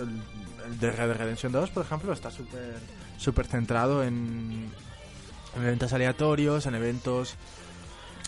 [0.00, 0.22] el,
[0.72, 2.76] el de Red Redemption 2, por ejemplo, está súper
[3.18, 4.70] súper centrado en,
[5.56, 7.34] en eventos aleatorios, en eventos...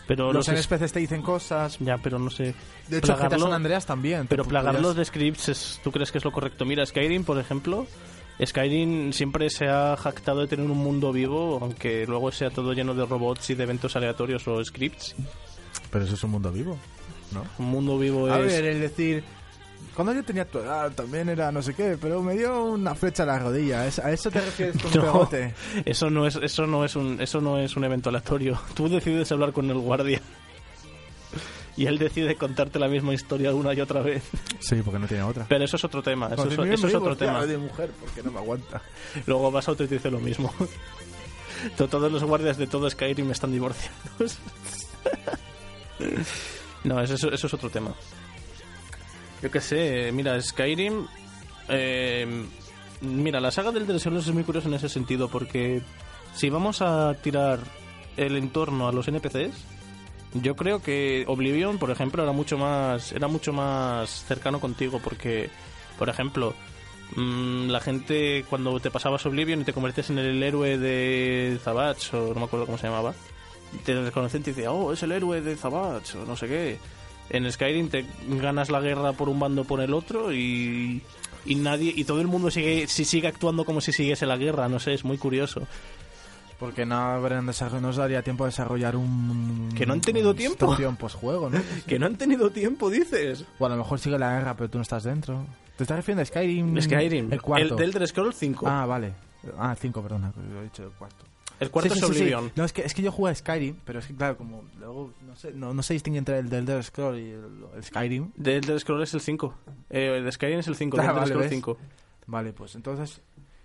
[0.09, 1.79] Pero Los los NPCs te dicen cosas.
[1.79, 2.53] Ya, pero no sé.
[2.89, 4.27] De hecho, plagarlo- San Andreas también.
[4.27, 6.65] Pero podías- de scripts, es- ¿tú crees que es lo correcto?
[6.65, 7.87] Mira, Skyrim, por ejemplo,
[8.45, 12.95] Skyrim siempre se ha jactado de tener un mundo vivo, aunque luego sea todo lleno
[12.95, 15.15] de robots y de eventos aleatorios o scripts.
[15.91, 16.79] Pero eso es un mundo vivo,
[17.33, 17.45] ¿no?
[17.59, 18.47] Un mundo vivo A es...
[18.47, 19.23] ver, el decir...
[19.95, 23.25] Cuando yo tenía tu edad también era no sé qué, pero me dio una flecha
[23.25, 23.87] a la rodilla.
[23.87, 25.03] ¿Es- ¿A eso te refieres con No.
[25.03, 25.55] pegote?
[25.85, 28.59] Eso no es, eso no es un, eso no es un evento aleatorio.
[28.75, 30.21] Tú decides hablar con el guardia.
[31.81, 34.23] Y él decide contarte la misma historia una y otra vez.
[34.59, 35.47] Sí, porque no tiene otra.
[35.49, 36.27] Pero eso es otro tema.
[36.31, 37.47] Eso, es, eso otro tema.
[37.47, 38.83] de mujer, porque no me aguanta.
[39.27, 40.53] Luego vas a otro y te dice lo mismo.
[41.79, 44.39] To- Todos los guardias de todo Skyrim están divorciados.
[46.85, 47.93] No, eso, eso es otro tema.
[49.43, 51.07] Yo qué sé, mira, Skyrim...
[51.69, 52.45] eh,
[53.03, 55.83] mira, la saga del Scrolls es muy curiosa en ese sentido, porque
[56.35, 57.61] si vamos a tirar
[58.17, 59.53] el entorno a los NPCs,
[60.35, 65.51] yo creo que Oblivion, por ejemplo, era mucho más, era mucho más cercano contigo, porque,
[65.99, 66.55] por ejemplo,
[67.17, 72.15] mm, la gente cuando te pasabas Oblivion y te convertías en el héroe de Zabach,
[72.15, 73.15] o no me acuerdo cómo se llamaba,
[73.85, 76.79] te reconocen y te decían, oh, es el héroe de Zabach, o no sé qué.
[77.31, 81.01] En Skyrim te ganas la guerra por un bando por el otro y,
[81.47, 84.69] y nadie y todo el mundo sigue si sigue actuando como si siguiese la guerra,
[84.69, 85.63] no sé, es muy curioso.
[86.61, 89.71] Porque no habrían desarrollado, nos daría tiempo a desarrollar un...
[89.75, 90.77] Que no han tenido tiempo.
[90.99, 91.59] postjuego, ¿no?
[91.87, 93.47] Que no han tenido tiempo, dices.
[93.59, 95.45] O a lo mejor sigue la guerra, pero tú no estás dentro.
[95.77, 96.81] ¿Te estás refiriendo a Skyrim?
[96.83, 97.67] Skyrim, El cuarto.
[97.75, 98.69] el del Elder Scrolls 5.
[98.69, 99.13] Ah, vale.
[99.59, 101.25] Ah, cinco, perdona, que lo he dicho el cuarto.
[101.61, 102.21] el cuarto Sí, es sí, sí, sí.
[102.25, 102.53] Oblivion.
[102.55, 105.13] No, es que, es que yo jugué a Skyrim, pero es que, claro, como luego
[105.27, 107.45] no sé, no, no se distingue entre el del Elder Scroll y el,
[107.75, 108.33] el Skyrim.
[108.37, 109.55] De Elder Scrolls es el 5.
[109.89, 111.57] Eh, el de Skyrim es el 5, Ah, el de Elder vale, Scrolls ¿ves?
[111.57, 111.79] 5.
[112.27, 113.23] Vale, pues entonces...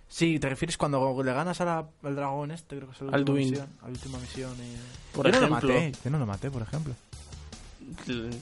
[0.07, 3.07] Sí, te refieres cuando le ganas a la- al dragón este, creo que es la
[3.17, 3.49] última Duin.
[3.49, 3.67] misión.
[3.81, 5.15] A la última misión y...
[5.15, 6.93] Por yo no lo maté, yo no lo maté, por ejemplo.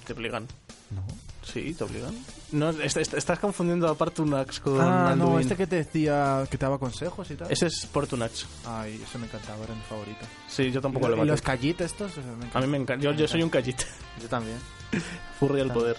[0.05, 0.47] Te obligan.
[0.91, 1.01] No.
[1.43, 2.14] Sí, te obligan.
[2.53, 6.57] No, est- est- estás confundiendo a Partunax con ah, no, este que te decía que
[6.57, 7.51] te daba consejos y tal.
[7.51, 8.45] Ese es Portunax.
[8.66, 10.26] Ay, eso me encantaba, era mi favorito.
[10.47, 11.32] Sí, yo tampoco y, lo y maté.
[11.32, 13.03] los callit estos, eso me A mí me encanta.
[13.03, 13.84] Yo, yo soy un callita.
[14.22, 14.57] Yo también.
[15.39, 15.97] Furry al poder.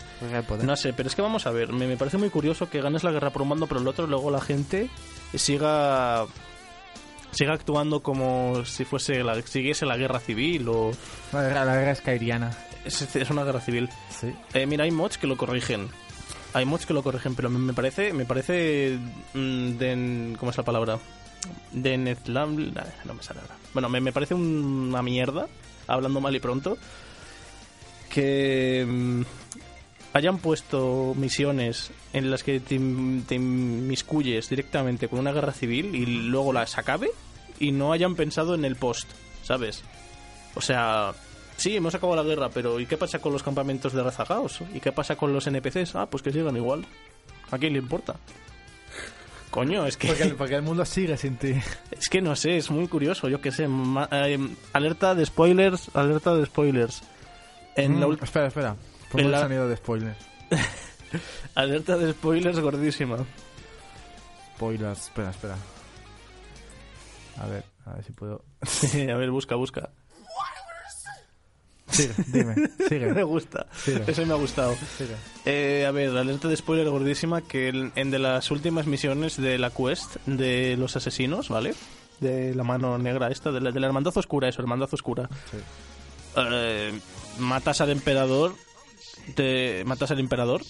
[0.48, 0.64] Poder.
[0.64, 1.72] No sé, pero es que vamos a ver.
[1.72, 4.06] Me, me parece muy curioso que ganes la guerra por un bando, pero el otro
[4.06, 4.88] luego la gente
[5.38, 6.26] siga
[7.32, 10.92] sigue actuando como si fuese la, siguiese la guerra civil o
[11.32, 12.56] La guerra, la guerra skyriana.
[12.84, 13.88] es, es una guerra civil.
[14.10, 14.32] Sí.
[14.52, 15.88] Eh, mira, hay mods que lo corrigen.
[16.52, 18.96] Hay mods que lo corrigen, pero me, parece, me parece,
[19.34, 20.98] mm, de, ¿cómo es la palabra?
[21.72, 22.72] De Netlam,
[23.04, 23.56] no me sale ahora.
[23.72, 25.48] Bueno, me, me parece un- una mierda,
[25.88, 26.78] hablando mal y pronto,
[28.08, 29.22] que mm,
[30.14, 32.78] hayan puesto misiones en las que te,
[33.28, 37.10] te inmiscuyes directamente con una guerra civil y luego las acabe
[37.60, 39.08] y no hayan pensado en el post,
[39.42, 39.82] ¿sabes?
[40.54, 41.12] O sea,
[41.56, 44.60] sí, hemos acabado la guerra, pero ¿y qué pasa con los campamentos de rezagados?
[44.72, 45.94] ¿Y qué pasa con los NPCs?
[45.96, 46.86] Ah, pues que sigan igual.
[47.50, 48.14] ¿A quién le importa?
[49.50, 51.54] Coño, es que, Porque porque el mundo sigue sin ti.
[51.92, 53.68] es que no sé, es muy curioso, yo qué sé.
[53.68, 54.38] ma- eh,
[54.72, 57.02] alerta de spoilers, alerta de spoilers.
[57.76, 58.76] En Mm, espera, espera.
[59.14, 60.16] Pongo en el la- sonido de spoiler.
[61.54, 63.18] alerta de spoilers gordísima.
[64.56, 65.56] Spoilers, espera, espera.
[67.40, 68.44] A ver, a ver si puedo.
[68.62, 69.90] a ver, busca, busca.
[71.88, 73.66] Sigue, dime, Me sigue, gusta.
[73.76, 74.74] sigue, Ese me ha gustado.
[74.98, 75.14] sigue.
[75.44, 79.70] Eh, a ver, alerta de spoiler gordísima que en de las últimas misiones de la
[79.70, 81.74] quest de los asesinos, ¿vale?
[82.20, 85.28] De la mano negra esta, de la, de la hermandad oscura, eso, hermandad oscura.
[85.50, 85.58] Sí.
[86.36, 86.98] Eh,
[87.38, 88.54] matas al emperador,
[89.34, 90.62] te matas al emperador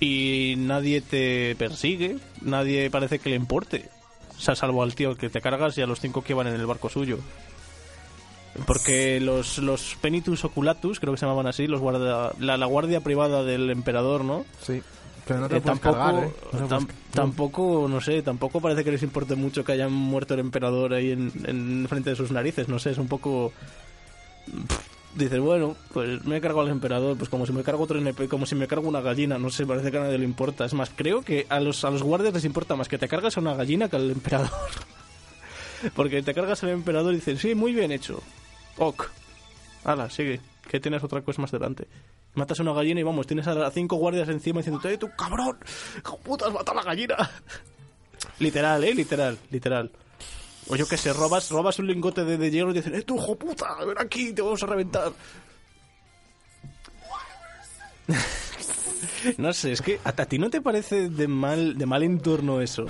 [0.00, 3.88] y nadie te persigue, nadie parece que le importe.
[4.36, 6.54] O sea, salvo al tío que te cargas y a los cinco que van en
[6.54, 7.18] el barco suyo.
[8.66, 13.00] Porque los, los Penitus Oculatus, creo que se llamaban así, los guarda, la, la guardia
[13.00, 14.44] privada del emperador, ¿no?
[14.60, 14.82] Sí.
[15.26, 16.30] Pero no te Eh, tampoco, cargar, ¿eh?
[16.52, 20.40] No tam- tampoco, no sé, tampoco parece que les importe mucho que hayan muerto el
[20.40, 23.52] emperador ahí en, en frente de sus narices, no sé, es un poco...
[24.46, 24.81] Pff,
[25.14, 28.28] Dices, bueno, pues me he cargado al emperador, pues como si me cargo otro NP,
[28.28, 30.64] como si me cargo una gallina, no sé, parece que a nadie le importa.
[30.64, 33.36] Es más, creo que a los, a los guardias les importa más que te cargas
[33.36, 34.50] a una gallina que al emperador.
[35.94, 38.22] Porque te cargas al emperador y dicen, sí, muy bien hecho.
[38.78, 39.10] Ok.
[39.84, 41.86] Hala, sigue, que tienes otra cosa más delante.
[42.34, 45.58] Matas a una gallina y vamos, tienes a cinco guardias encima diciendo, ¡eh, tú cabrón!
[45.98, 47.16] ¡Hijo puta, has matado a la gallina!
[48.38, 49.90] literal, eh, literal, literal.
[50.68, 53.16] O yo qué sé, robas, robas un lingote de, de hielo y dicen, ¡eh, tú,
[53.16, 53.74] hijo puta!
[53.84, 55.12] ¡Ven aquí, te vamos a reventar!
[59.38, 62.60] No sé, es que a, a ti no te parece de mal de mal entorno
[62.60, 62.86] eso.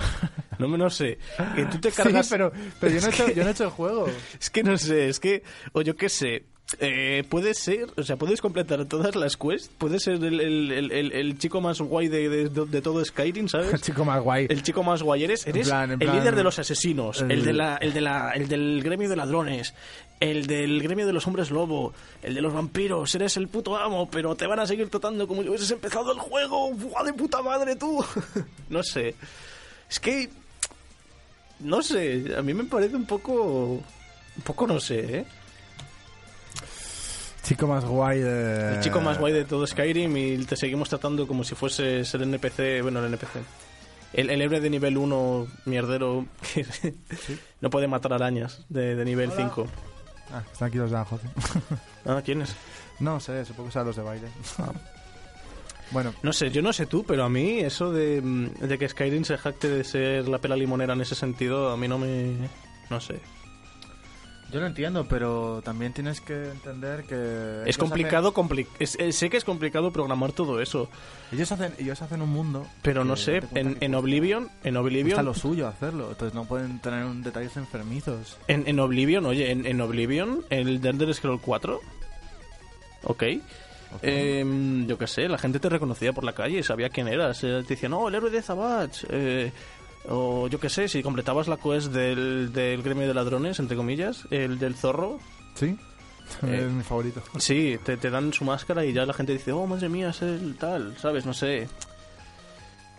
[0.59, 1.19] No me no sé.
[1.55, 2.27] Que tú te cargas.
[2.27, 4.07] Sí, pero, pero yo, no he hecho, que- yo no he hecho el juego.
[4.41, 5.43] Es que no sé, es que.
[5.73, 6.47] O yo qué sé.
[6.81, 9.71] Eh, puede ser, o sea, puedes completar todas las quests.
[9.79, 13.45] Puedes ser el, el- el- el- el chico más guay de, de- de todo Skyrim,
[13.47, 13.81] El ¿sabes?
[13.83, 14.47] chico más guay.
[14.49, 17.45] El chico más guay eres, eres plan, en el líder de los asesinos, el, el-
[17.45, 19.75] de la, el, de la, el del gremio de ladrones,
[20.21, 21.93] el del gremio de los hombres lobo,
[22.23, 25.43] el de los vampiros, eres el puto amo, pero te van a seguir tratando como
[25.43, 28.03] si hubieses empezado el juego, ¡buah, de puta madre tú!
[28.71, 29.15] no sé,
[29.91, 30.31] es que,
[31.61, 33.35] no sé, a mí me parece un poco,
[33.75, 35.25] un poco no sé, ¿eh?
[37.43, 38.75] Chico más guay de...
[38.77, 42.23] El chico más guay de todo Skyrim y te seguimos tratando como si fueses el
[42.23, 43.37] NPC, bueno, el NPC.
[44.13, 46.65] El, el héroe de nivel 1 mierdero que
[47.61, 49.67] no puede matar arañas de, de nivel 5.
[50.33, 51.27] Ah, están aquí los de José.
[52.05, 52.55] Ah, ¿quién es?
[52.99, 54.27] No sé, supongo que sean los de baile.
[55.93, 59.25] bueno, No sé, yo no sé tú, pero a mí eso de, de que Skyrim
[59.25, 62.35] se jacte de ser la pela limonera en ese sentido, a mí no me...
[62.91, 63.21] no sé.
[64.53, 67.63] Yo lo entiendo, pero también tienes que entender que...
[67.69, 70.89] Es complicado, compli- es- eh, sé que es complicado programar todo eso,
[71.31, 72.67] hacen- ellos, hacen, ellos hacen un mundo...
[72.83, 77.05] pero no sé, en, en Oblivion, en Oblivion, lo suyo hacerlo, entonces no pueden tener
[77.05, 78.37] un detalles enfermizos.
[78.49, 81.81] En, en Oblivion, oye, en, en Oblivion, el Elder Scroll 4,
[83.05, 83.23] ok.
[84.01, 87.45] Em, yo qué sé, la gente te reconocía por la calle, sabía quién eras.
[87.45, 89.05] eh, te decían, no, el héroe de Zabach.
[89.11, 89.53] eh,
[90.09, 94.27] o yo qué sé, si completabas la quest del, del gremio de ladrones, entre comillas,
[94.31, 95.19] el del zorro,
[95.55, 95.77] ¿Sí?
[96.43, 97.23] Eh, es mi favorito.
[97.39, 100.23] sí, te, te dan su máscara y ya la gente dice, oh, madre mía, es
[100.23, 101.27] el tal, ¿sabes?
[101.27, 101.69] No sé.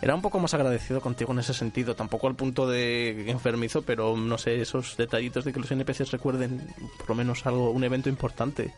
[0.01, 4.17] Era un poco más agradecido contigo en ese sentido, tampoco al punto de enfermizo, pero
[4.17, 8.09] no sé, esos detallitos de que los NPCs recuerden por lo menos algo, un evento
[8.09, 8.73] importante.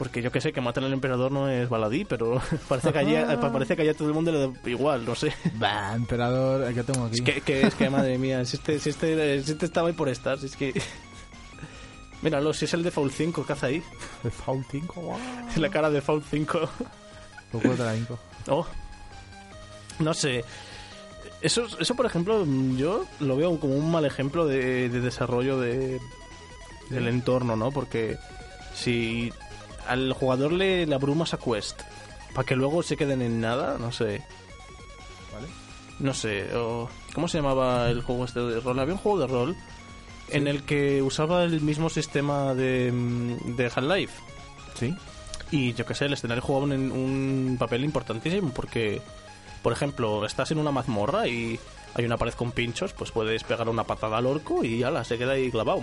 [0.00, 3.14] Porque yo que sé, que matar al emperador no es baladí, pero parece que allí,
[3.52, 5.30] parece que allá todo el mundo le da igual, no sé.
[5.56, 7.16] Bah, emperador, el que tengo aquí.
[7.16, 9.94] Es que, que- es que madre mía, si este, si este, si este estaba ahí
[9.94, 10.72] por estar, si es que...
[12.22, 13.82] Míralo, si es el de Foul 5 que hace ahí,
[14.22, 15.18] De Foul 5, guau.
[15.56, 16.60] la cara de Foul 5.
[17.52, 18.18] Poco de la Inco.
[18.48, 18.66] Oh.
[19.98, 20.44] No sé.
[21.42, 22.46] Eso, eso, por ejemplo,
[22.76, 26.00] yo lo veo como un mal ejemplo de, de desarrollo de,
[26.88, 27.70] del entorno, ¿no?
[27.70, 28.16] Porque
[28.74, 29.30] si
[29.90, 31.82] al jugador le, le abrumas a Quest
[32.34, 34.22] para que luego se queden en nada, no sé.
[35.32, 35.48] ¿Vale?
[35.98, 36.54] No sé.
[36.56, 38.78] o- ¿Cómo se llamaba el juego este de rol?
[38.78, 39.56] Había un juego de rol
[40.28, 42.92] en el que usaba el mismo sistema de,
[43.46, 44.12] de Half-Life.
[44.78, 44.94] Sí.
[45.50, 49.02] Y yo qué sé, el escenario jugaba un, un papel importantísimo porque,
[49.62, 51.58] por ejemplo, estás en una mazmorra y
[51.94, 55.18] hay una pared con pinchos, pues puedes pegar una patada al orco y ala, se
[55.18, 55.82] queda ahí clavado.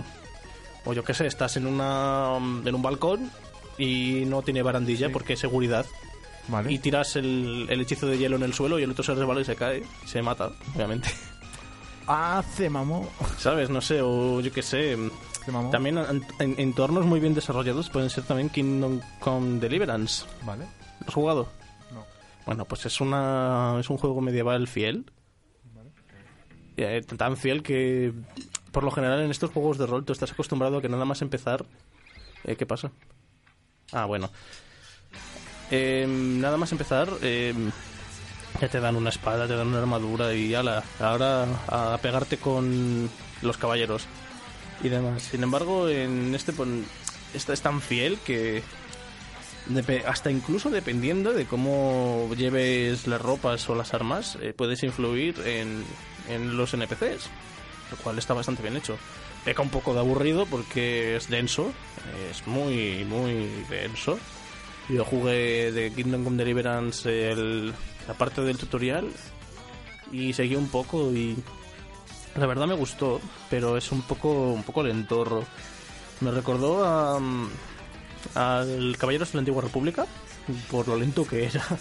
[0.86, 3.30] O yo qué sé, estás en, una, en un balcón
[3.78, 5.12] y no tiene barandilla Sí.
[5.12, 5.86] porque es seguridad.
[6.48, 6.72] Vale.
[6.72, 9.40] Y tiras el, el hechizo de hielo en el suelo y el otro se resbala
[9.40, 9.82] y se cae.
[10.04, 11.08] y Se mata, obviamente.
[12.10, 13.06] Ah, se mamó.
[13.36, 13.68] ¿Sabes?
[13.68, 14.96] No sé, o yo qué sé.
[15.44, 15.68] Se mamó.
[15.68, 20.24] También en, en- entornos muy bien desarrollados pueden ser también Kingdom Come Deliverance.
[20.42, 20.64] Vale.
[21.00, 21.48] ¿Lo has jugado?
[21.92, 22.06] No.
[22.46, 25.04] Bueno, pues es una es un juego medieval fiel.
[26.78, 28.12] Eh, tan fiel que
[28.72, 31.20] por lo general en estos juegos de rol tú estás acostumbrado a que nada más
[31.22, 31.66] empezar
[32.44, 32.90] eh, ¿qué pasa?
[33.92, 34.30] Ah, bueno.
[35.70, 37.52] Eh, nada más empezar eh,
[38.60, 43.10] ya te dan una espada, te dan una armadura y ala, ahora a pegarte con
[43.42, 44.06] los caballeros
[44.82, 45.22] y demás.
[45.22, 46.86] Sin embargo, en este pon-
[47.34, 48.62] esta es tan fiel que
[50.06, 55.84] hasta incluso dependiendo de cómo lleves las ropas o las armas, eh, puedes influir en,
[56.30, 57.28] en los NPCs,
[57.90, 58.96] lo cual está bastante bien hecho.
[59.44, 61.72] Peca un poco de aburrido porque es denso,
[62.30, 64.18] es muy, muy denso.
[64.88, 67.72] Yo jugué de Kingdom Come Deliverance el-
[68.06, 69.08] la parte del tutorial
[70.12, 71.36] y seguí un poco y
[72.36, 73.20] la verdad me gustó,
[73.50, 75.44] pero es un poco, un poco lentorro.
[76.20, 77.48] Me recordó a, mm,
[78.34, 80.06] al Caballeros de la Antigua República
[80.70, 81.64] por lo lento que era.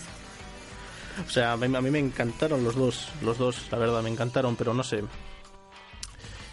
[1.26, 4.10] O sea, a mí, a mí me encantaron los dos, los dos, la verdad, me
[4.12, 5.03] encantaron, pero no sé.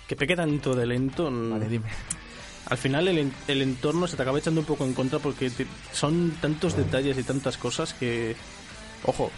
[0.08, 1.30] Que peque tanto de lento.
[1.30, 1.86] mm, Vale, dime.
[2.66, 5.66] Al final el, el entorno se te acaba echando un poco en contra porque te-
[5.92, 8.36] son tantos detalles y tantas cosas que...
[9.04, 9.30] Ojo,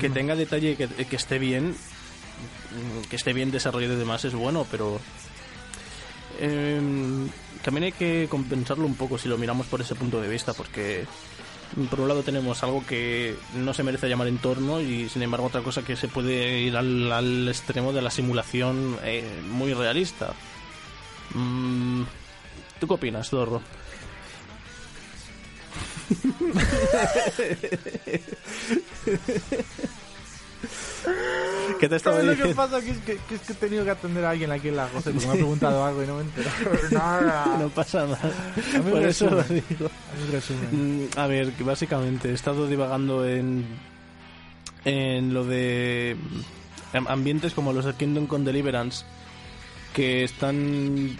[0.00, 4.24] que tenga detalle y que, que esté bien, mm, que esté bien desarrollado y demás
[4.24, 5.00] es bueno, pero...
[6.40, 7.28] em,
[7.64, 11.04] también hay que compensarlo un poco si lo miramos por ese punto de vista, porque
[11.04, 11.45] mm,
[11.90, 15.62] por un lado tenemos algo que no se merece llamar entorno y sin embargo otra
[15.62, 20.32] cosa que se puede ir al, extremo de la simulación eh, muy realista.
[21.34, 22.02] Mm,
[22.80, 23.60] ¿Tú qué opinas, Zorro?
[31.80, 32.62] ¿Qué te estaba ¿Sabes lo que diciendo?
[32.62, 32.84] pasa?
[32.84, 34.86] Que es que, que es que he tenido que atender a alguien aquí en la
[34.88, 37.56] cosa porque me ha preguntado algo y no me he enterado nada.
[37.60, 38.30] No pasa nada.
[38.90, 39.86] Por eso lo digo.
[39.86, 40.74] A.
[40.74, 43.64] Mm, A ver, que básicamente he estado divagando en
[44.84, 46.16] en lo de
[46.92, 49.04] am- ambientes como los de Kingdom con Deliverance
[49.92, 51.16] que están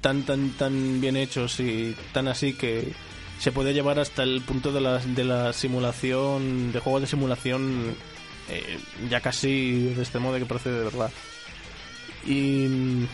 [0.00, 2.92] tan tan tan bien hechos y tan así que
[3.38, 7.94] se puede llevar hasta el punto de la, de la simulación de juego de simulación
[8.48, 8.78] eh,
[9.10, 11.10] ya casi de este modo que parece de verdad
[12.24, 13.06] y mm,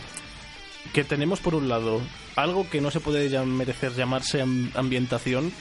[0.93, 2.01] que tenemos por un lado
[2.35, 5.51] algo que no se puede ya merecer llamarse am- ambientación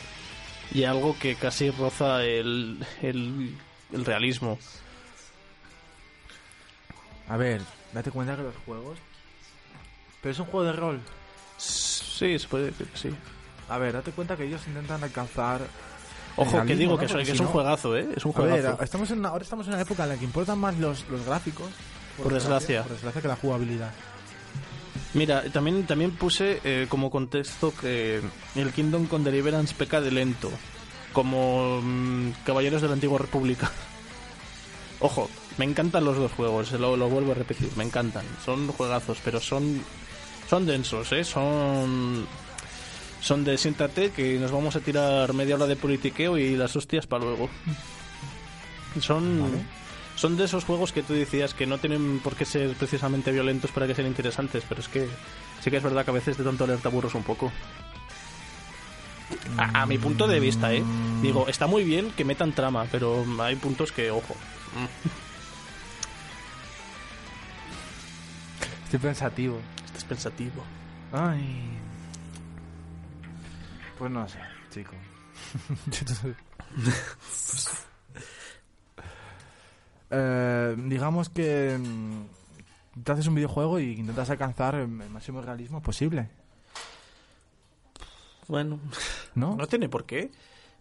[0.75, 3.55] y algo que casi roza el, el,
[3.93, 4.59] el realismo.
[7.29, 7.61] A ver,
[7.93, 8.99] date cuenta que los juegos.
[10.23, 11.01] Pero es un juego de rol.
[11.59, 13.11] Sí, se puede decir sí.
[13.69, 15.61] A ver, date cuenta que ellos intentan alcanzar.
[16.37, 16.99] Ojo, que digo ¿no?
[16.99, 18.09] que, soy- que es un no- juegazo, ¿eh?
[18.17, 18.83] Es un A ver, juegazo.
[18.83, 21.25] estamos en una- ahora estamos en una época en la que importan más los, los
[21.25, 21.69] gráficos.
[22.23, 22.83] Por desgracia.
[22.83, 23.91] Por desgracia que la jugabilidad.
[25.15, 28.21] Mira, también, también puse eh, como contexto que
[28.55, 30.51] el Kingdom con Deliverance peca de lento,
[31.13, 33.71] como mm, Caballeros de la Antigua República.
[35.01, 35.29] Ojo,
[35.59, 38.25] me encantan los dos juegos, lo, lo vuelvo a repetir, me encantan.
[38.45, 39.83] Son juegazos, pero son,
[40.49, 41.25] son densos, ¿eh?
[41.25, 42.27] Son,
[43.23, 47.07] son de siéntate que nos vamos a tirar media hora de politiqueo y las hostias
[47.07, 47.49] para luego.
[49.01, 49.43] Son...
[49.43, 49.65] Vale.
[50.15, 53.71] Son de esos juegos que tú decías que no tienen por qué ser precisamente violentos
[53.71, 55.09] para que sean interesantes, pero es que
[55.63, 57.51] sí que es verdad que a veces de tanto leer te aburres un poco.
[59.57, 60.83] A, a mi punto de vista, ¿eh?
[61.23, 64.37] Digo, está muy bien que metan trama, pero hay puntos que, ojo.
[68.85, 69.59] Estoy pensativo.
[69.87, 70.63] Estás pensativo.
[71.11, 71.71] Ay.
[74.03, 74.41] Pues no sé,
[74.71, 74.95] chico.
[80.15, 86.29] Eh, digamos que mm, te haces un videojuego y intentas alcanzar el máximo realismo posible,
[88.49, 88.79] Bueno,
[89.37, 89.55] ¿no?
[89.57, 90.31] no tiene por qué.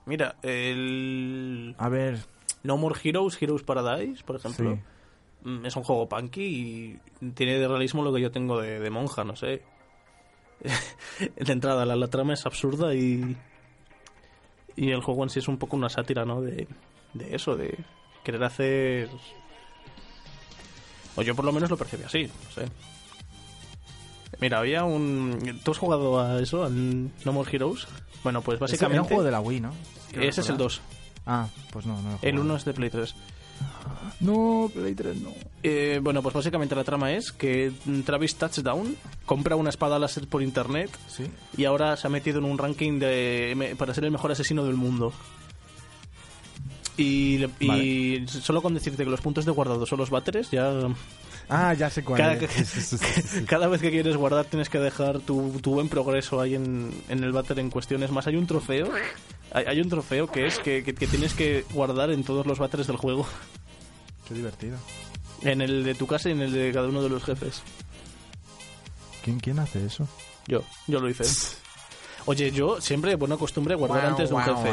[0.05, 2.19] Mira, el A ver,
[2.63, 5.47] No More Heroes, Heroes Paradise, por ejemplo, sí.
[5.49, 6.43] mm, es un juego punky
[7.21, 9.61] y tiene de realismo lo que yo tengo de, de monja, no sé.
[11.35, 13.35] de entrada, la, la trama es absurda y.
[14.75, 16.41] Y el juego en sí es un poco una sátira, ¿no?
[16.41, 16.67] De,
[17.13, 17.77] de eso, de
[18.23, 19.09] querer hacer.
[21.15, 22.71] O yo por lo menos lo percibí así, no sé.
[24.39, 25.59] Mira, había un...
[25.63, 27.85] ¿Tú has jugado a eso, al No More Heroes?
[28.23, 29.01] Bueno, pues básicamente...
[29.01, 29.73] un juego de la Wii, ¿no?
[30.09, 30.79] Quiero Ese es el recordar.
[30.79, 30.81] 2.
[31.25, 32.09] Ah, pues no, no.
[32.11, 32.41] lo he El jugado.
[32.45, 33.15] 1 es de Play 3.
[34.19, 35.29] No, Play 3 no.
[35.63, 37.71] Eh, bueno, pues básicamente la trama es que
[38.05, 38.95] Travis Touchdown
[39.25, 41.23] compra una espada láser por internet Sí.
[41.57, 44.75] y ahora se ha metido en un ranking de para ser el mejor asesino del
[44.75, 45.11] mundo.
[46.97, 50.71] Y, y solo con decirte que los puntos de guardado son los váteres, ya
[51.53, 53.43] Ah, ya sé cuál cada, es.
[53.45, 57.23] Cada vez que quieres guardar tienes que dejar tu, tu buen progreso ahí en, en
[57.25, 58.01] el váter en cuestión.
[58.03, 58.89] Es más, hay un trofeo,
[59.51, 62.57] hay, hay un trofeo que es que, que- que tienes que guardar en todos los
[62.57, 63.27] váteres del juego.
[64.27, 64.77] Qué divertido.
[65.41, 67.61] En el de tu casa y en el de cada uno de los jefes.
[69.23, 70.07] ¿Quién, quién hace eso?
[70.47, 71.23] Yo, yo lo hice.
[72.25, 74.69] Oye, yo siempre buena costumbre guardar antes de un jefe.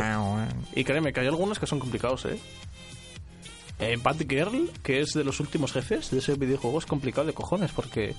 [0.74, 2.38] Y créeme que hay algunos que son complicados, ¿eh?
[3.80, 7.32] Eh, Bad Girl, que es de los últimos jefes de ese videojuego, es complicado de
[7.34, 8.14] cojones porque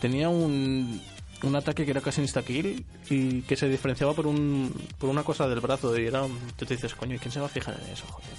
[0.00, 1.00] tenía un,
[1.42, 5.46] un ataque que era casi insta-kill y que se diferenciaba por, un, por una cosa
[5.48, 5.96] del brazo.
[5.98, 8.04] Y era, un- tú te dices, coño, ¿y quién se va a fijar en eso,
[8.08, 8.30] joder?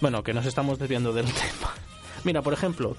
[0.00, 1.74] Bueno, que nos estamos desviando del tema.
[2.24, 2.96] Mira, por ejemplo,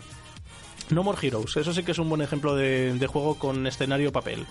[0.89, 1.55] No More Heroes.
[1.55, 4.45] Eso sí que es un buen ejemplo de, de juego con escenario papel.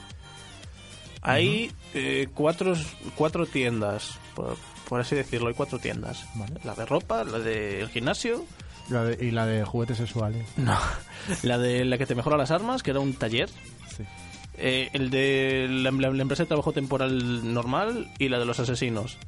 [1.22, 2.74] Hay eh, cuatro,
[3.16, 4.56] cuatro tiendas, por,
[4.88, 6.24] por así decirlo, hay cuatro tiendas.
[6.34, 6.54] Vale.
[6.64, 8.44] La de ropa, la del gimnasio,
[8.88, 10.46] La de- y la de juguetes sexuales.
[10.56, 10.78] no,
[11.42, 13.48] la de la que te mejora las armas, que era un taller,
[13.96, 14.04] Sí.
[14.58, 18.58] eh, el de la, la- la empresa de trabajo temporal normal y la de los
[18.60, 19.18] asesinos.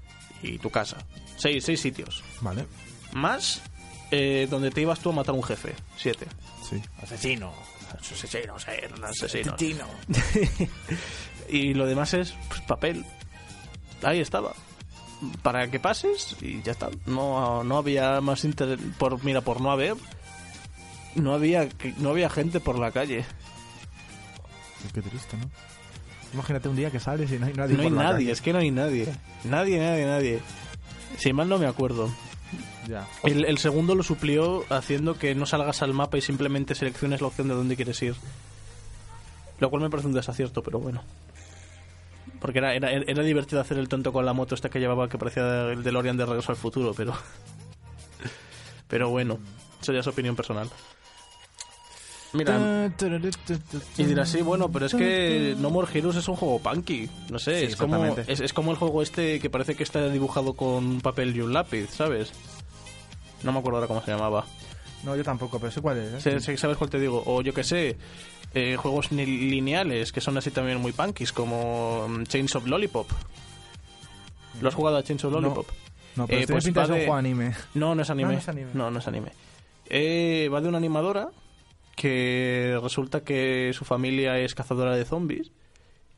[0.43, 0.99] Y tu casa.
[1.37, 2.23] Seis, seis sitios.
[2.41, 2.65] Vale.
[3.13, 3.61] Más
[4.13, 5.75] eh, donde te ibas tú a matar a un jefe.
[5.97, 6.27] Siete.
[6.69, 6.81] Sí.
[7.03, 7.53] Asesino.
[8.01, 9.55] Asesinos, eh, asesinos.
[9.55, 9.87] Asesino.
[11.49, 13.05] y lo demás es pues, papel.
[14.03, 14.53] Ahí estaba.
[15.43, 16.89] Para que pases y ya está.
[17.07, 18.79] No, no había más interés.
[18.99, 19.95] Por, mira, por no haber.
[21.15, 23.25] No había, no había gente por la calle.
[24.95, 25.51] Qué triste, ¿no?
[26.35, 28.31] Imagínate un día que sales y no hay nadie No hay por la nadie, calle.
[28.33, 29.09] es que no hay nadie.
[29.45, 30.41] Nadie, nadie, nadie.
[31.17, 32.09] Si mal no me acuerdo.
[32.87, 33.07] Ya.
[33.25, 37.27] El, el segundo lo suplió haciendo que no salgas al mapa y simplemente selecciones la
[37.27, 38.15] opción de dónde quieres ir.
[39.59, 41.03] Lo cual me parece un desacierto, pero bueno.
[42.41, 45.19] Porque era, era, era divertido hacer el tonto con la moto esta que llevaba que
[45.19, 47.13] parecía el DeLorean de Regreso al Futuro, pero...
[48.89, 49.39] Pero bueno,
[49.83, 50.69] eso ya es opinión personal.
[52.33, 52.91] Mira,
[53.97, 57.09] y dirás, sí, bueno, pero es que No More Heroes es un juego punky.
[57.31, 58.33] No sé, Sí, es, como, exactamente.
[58.33, 61.41] es, es como el juego este que parece que está dibujado con un papel y
[61.41, 62.33] un lápiz, ¿sabes?
[63.43, 64.45] No me acuerdo ahora cómo se llamaba.
[65.05, 66.13] No, yo tampoco, pero sé cuál es.
[66.15, 66.21] ¿eh?
[66.21, 67.23] Sé- sé- ¿Sabes cuál te digo?
[67.25, 67.97] O yo que sé,
[68.55, 73.09] eh, juegos lineales que son así también muy punkies, como mm, Chains of Lollipop.
[74.61, 75.33] ¿Lo has jugado a Chains of.
[75.33, 75.67] Lollipop?
[76.17, 77.53] No, pero Eh, pues pinta de un anime.
[77.75, 78.29] No, no es anime.
[78.29, 78.71] No, no es anime.
[78.75, 79.33] No, no es anime.
[79.89, 81.29] Eh, va de una animadora
[81.95, 85.51] que resulta que su familia es cazadora de zombies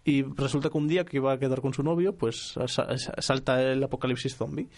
[0.05, 2.97] y resulta que un día que iba a quedar con su novio, pues sa- sa-
[3.19, 4.69] salta el apocalipsis zombie.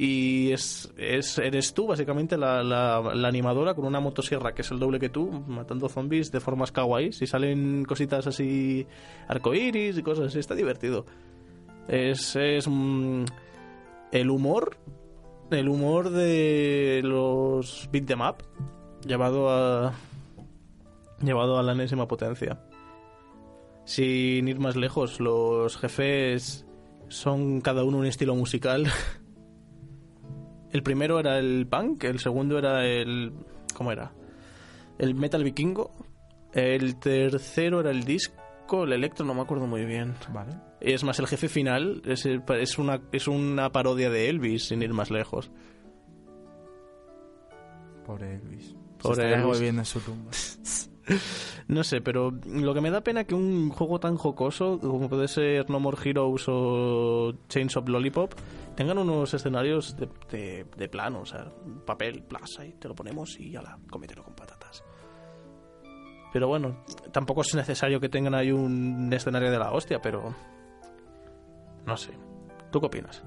[0.00, 4.70] Y es, es eres tú, básicamente, la, la- la animadora con una motosierra que es
[4.70, 7.10] el doble que tú, matando zombies de formas kawaii.
[7.20, 8.86] Y salen cositas así,
[9.26, 10.38] arcoiris y cosas así.
[10.38, 11.04] Está divertido.
[11.88, 13.24] Es, es mm,
[14.12, 14.76] el humor
[15.50, 18.36] el humor de los beat them up
[19.06, 19.94] llevado a
[21.22, 22.60] llevado a la enésima potencia.
[23.84, 26.66] Sin ir más lejos, los jefes
[27.08, 28.86] son cada uno un estilo musical.
[30.72, 33.32] El primero era el punk, el segundo era el
[33.74, 34.12] ¿cómo era?
[34.98, 35.94] El metal vikingo,
[36.52, 40.14] el tercero era el disco, el electro no me acuerdo muy bien.
[40.32, 40.52] Vale.
[40.80, 44.82] Es más, el jefe final es, el- es, una, es una parodia de Elvis, sin
[44.82, 45.50] ir más lejos.
[48.04, 48.74] Pobre Elvis.
[49.00, 49.58] Pobre Se Elvis.
[49.58, 50.30] viviendo en su tumba.
[51.68, 55.28] No sé, pero lo que me da pena que un juego tan jocoso como puede
[55.28, 58.32] ser No More Heroes o Chains of Lollipop
[58.74, 61.52] tengan unos escenarios de, de, de plano, o sea,
[61.84, 64.82] papel, plaza, y te lo ponemos y ya la cómetelo con patatas.
[66.32, 70.34] Pero bueno, tampoco es necesario que tengan ahí un escenario de la hostia, pero...
[71.86, 72.12] No sé.
[72.70, 73.22] ¿Tú qué opinas?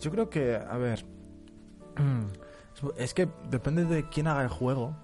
[0.00, 1.04] Yo creo que, a ver.
[2.98, 4.96] Es que depende de quién haga el juego.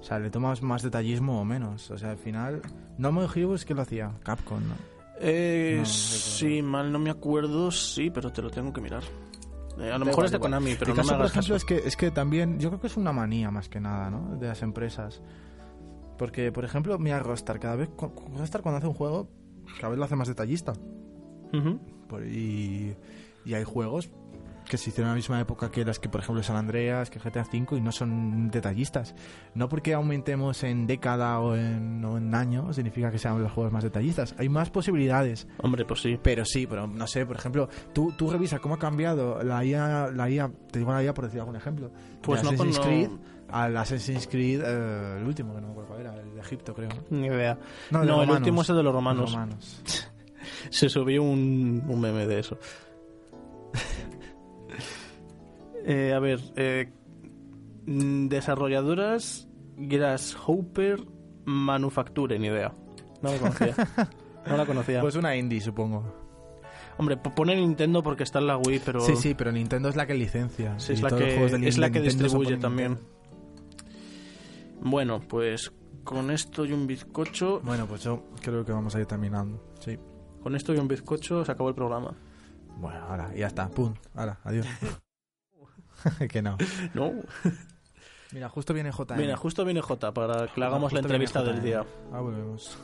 [0.00, 1.90] O sea, le tomas más detallismo o menos.
[1.90, 2.62] O sea, al final.
[2.98, 4.74] No me Heroes que lo hacía Capcom, ¿no?
[5.20, 9.02] Eh, No, no sí, mal no me acuerdo, sí, pero te lo tengo que mirar.
[9.78, 10.38] Eh, a lo mejor es de.
[10.38, 11.56] Konami, pero el no caso, me por hagas ejemplo, caso.
[11.56, 12.58] es que, es que también.
[12.58, 14.36] Yo creo que es una manía más que nada, ¿no?
[14.36, 15.22] De las empresas.
[16.18, 17.60] Porque, por ejemplo, mira Rockstar.
[17.60, 17.90] Cada vez.
[17.98, 19.28] Rockstar cuando hace un juego.
[19.76, 20.72] Cada vez lo hace más detallista.
[22.08, 22.96] Por- y,
[23.44, 24.10] y hay juegos
[24.70, 27.18] que se hicieron en la misma época que las que, por ejemplo, San Andreas, que
[27.18, 29.16] GTA V, y no son detallistas.
[29.54, 33.72] No porque aumentemos en década o en, o en año, significa que sean los juegos
[33.72, 34.34] más detallistas.
[34.38, 35.48] Hay más posibilidades.
[35.58, 36.18] Hombre, pues sí.
[36.22, 40.12] Pero sí, pero no sé, por ejemplo, tú, tú revisa cómo ha cambiado la IA,
[40.12, 41.90] la IA, te digo la IA por decir algún ejemplo.
[42.22, 43.10] Pues no Assassin's Creed
[43.48, 46.72] al Assassin's Creed, eh, el último, que no me acuerdo cuál era, el de Egipto,
[46.72, 46.90] creo.
[47.10, 47.58] Ni idea.
[47.90, 49.22] No, No, el último es el de los romanos.
[49.22, 50.06] Los romanos.
[50.70, 52.56] Se subió un, un meme de eso.
[55.84, 56.92] Eh, a ver, eh,
[57.86, 61.00] mm, desarrolladoras Grasshopper
[61.44, 62.74] Manufacture, ni idea.
[63.22, 63.74] No la conocía.
[64.46, 65.02] No la conocía.
[65.02, 66.02] Pues una indie, supongo.
[66.96, 70.06] Hombre, pone Nintendo porque está en la Wii, pero Sí, sí, pero Nintendo es la
[70.06, 70.78] que licencia.
[70.78, 72.98] Sí, es la que, la distribuye también.
[74.80, 75.72] Bueno, pues
[76.04, 79.62] con esto y un bizcocho, Bueno, pues yo creo que vamos a ir terminando.
[79.78, 79.98] Sí.
[80.42, 82.14] con esto y un bizcocho se acabó el programa.
[82.78, 83.68] Bueno, ahora, ya está.
[83.68, 83.94] Pum.
[84.14, 84.66] Ahora, adiós.
[86.30, 86.56] que no.
[86.94, 87.12] No.
[88.32, 89.16] Mira, justo viene JM.
[89.16, 91.64] Mira, justo viene J para que le hagamos la entrevista del JM.
[91.64, 91.84] día.
[92.12, 92.78] Ah, volvemos.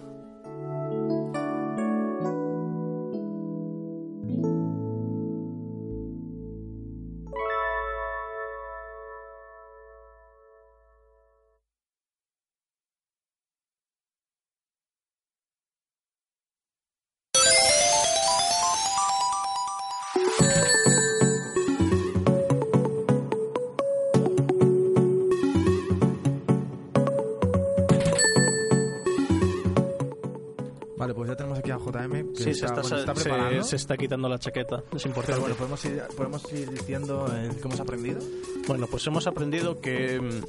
[31.17, 32.33] Pues ya tenemos aquí a JM.
[32.35, 33.63] Que Sí, se está, bueno, está preparando.
[33.65, 34.77] se está quitando la chaqueta.
[34.77, 35.41] Es Pero importante.
[35.41, 38.21] bueno, podemos ir, podemos ir diciendo eh, qué hemos aprendido.
[38.69, 40.41] Bueno, pues hemos aprendido que mm,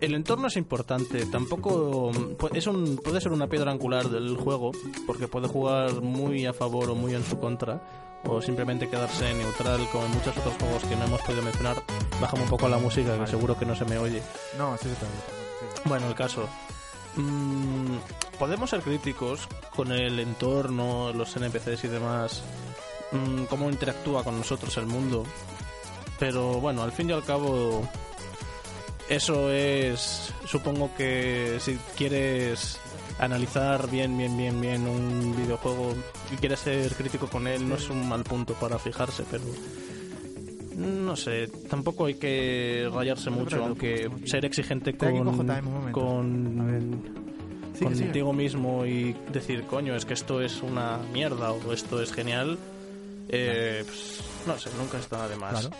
[0.00, 1.26] el entorno es importante.
[1.26, 4.72] Tampoco mm, es un, puede ser una piedra angular del juego,
[5.06, 7.80] porque puede jugar muy a favor o muy en su contra,
[8.24, 11.82] o simplemente quedarse neutral, como en muchos otros juegos que no hemos podido mencionar.
[12.20, 13.30] Bájame un poco la música, que Vale.
[13.30, 14.20] seguro que no se me oye.
[14.58, 15.20] No, sí, sí, está bien,
[15.74, 15.80] sí.
[15.88, 16.48] Bueno, el caso.
[17.16, 17.96] Mm,
[18.38, 22.42] podemos ser críticos con el entorno, los NPCs y demás,
[23.12, 25.24] mm, cómo interactúa con nosotros el mundo.
[26.18, 27.86] Pero bueno, al fin y al cabo,
[29.08, 30.32] eso es.
[30.46, 32.78] Supongo que si quieres
[33.18, 35.94] analizar bien, bien, bien, bien un videojuego
[36.32, 39.44] y quieres ser crítico con él, no es un mal punto para fijarse, pero.
[40.76, 47.02] No sé, tampoco hay que rayarse mucho, aunque ser exigente con, con
[47.78, 48.04] Sigue.
[48.04, 52.58] contigo mismo y decir, coño, es que esto es una mierda o esto es genial,
[53.28, 55.60] eh, pues, no sé, nunca está nada de más.
[55.60, 55.70] Claro.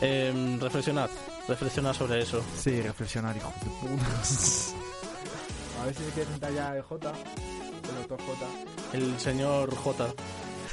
[0.00, 1.08] Eh, reflexionad,
[1.48, 2.42] reflexionad sobre eso.
[2.58, 4.04] Sí, reflexionar, hijo de puta.
[5.80, 7.12] A ver si me quiere sentar ya el J.
[7.12, 8.46] El doctor J.
[8.92, 10.06] El señor J.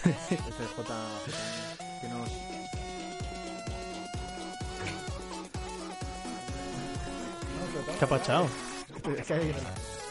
[0.03, 0.93] Ese J
[2.01, 2.29] que nos...
[7.99, 8.47] ¿Qué ha pachado?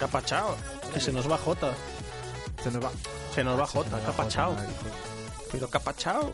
[0.04, 1.72] Es que se nos va J.
[2.62, 2.90] se nos va.
[3.34, 4.54] Se nos va Se J, nos ¿qué va ha pachado?
[4.54, 4.72] J, hijo.
[5.52, 6.32] Pero ¿qué ha pachado?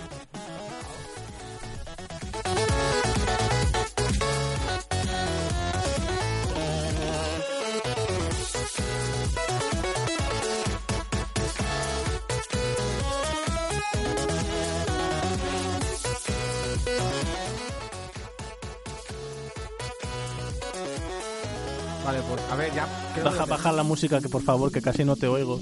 [22.05, 23.08] Vale, pues a ver, ya.
[23.25, 25.61] Baja, baja la música, que por favor, que casi no te oigo.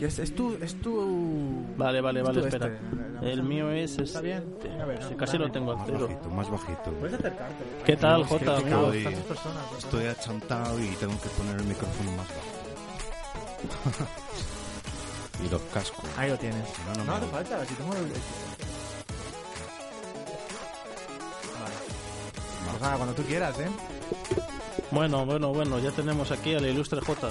[0.00, 0.54] Es, es tu.
[0.60, 1.64] Es tu.
[1.76, 2.66] Vale, vale, es vale, tu espera.
[2.66, 4.20] este, El mío es Está este.
[4.22, 4.80] bien.
[4.80, 6.08] A ver, Sí, no, casi lo tengo Más entero.
[6.08, 6.90] bajito, más bajito.
[6.98, 7.64] Puedes acercarte.
[7.84, 9.38] ¿Qué tal, Es que- Jota, Estoy- pues,
[9.78, 14.08] Estoy achantado y tengo que poner el micrófono más bajo.
[15.46, 16.04] y los cascos.
[16.16, 16.66] Ahí lo tienes.
[16.68, 18.00] Si no, no no me hace falta, si tengo el.
[18.00, 18.14] Vale.
[22.70, 23.68] Pues nada, cuando tú quieras, ¿eh?
[24.90, 27.28] Bueno, bueno, bueno, ya tenemos aquí al ilustre J.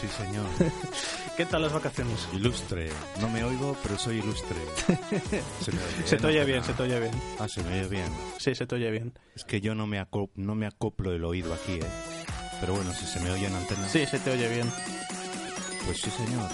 [0.00, 0.46] Sí, señor.
[1.36, 2.28] ¿Qué tal las vacaciones?
[2.32, 2.90] Ilustre.
[3.20, 4.56] No me oigo, pero soy ilustre.
[5.64, 7.12] Se, me oye, Se te oye bien, se te oye bien.
[7.38, 8.08] Ah, se me oye bien.
[8.38, 9.12] Sí, se te oye bien.
[9.34, 11.86] Es que yo no me, aco- no me acoplo el oído aquí, ¿eh?
[12.60, 14.70] Pero bueno, si se me oye en antena, Sí, se te oye bien.
[15.84, 16.48] Pues sí, señor.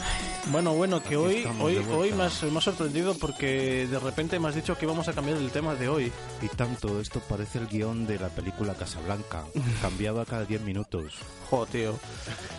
[0.50, 4.38] Bueno, bueno, que Aquí hoy, hoy, hoy me has, me has sorprendido porque de repente
[4.38, 6.10] me has dicho que íbamos a cambiar el tema de hoy.
[6.40, 9.44] Y tanto, esto parece el guion de la película Casablanca.
[9.82, 11.14] Cambiaba cada 10 minutos.
[11.50, 11.98] Jo, tío.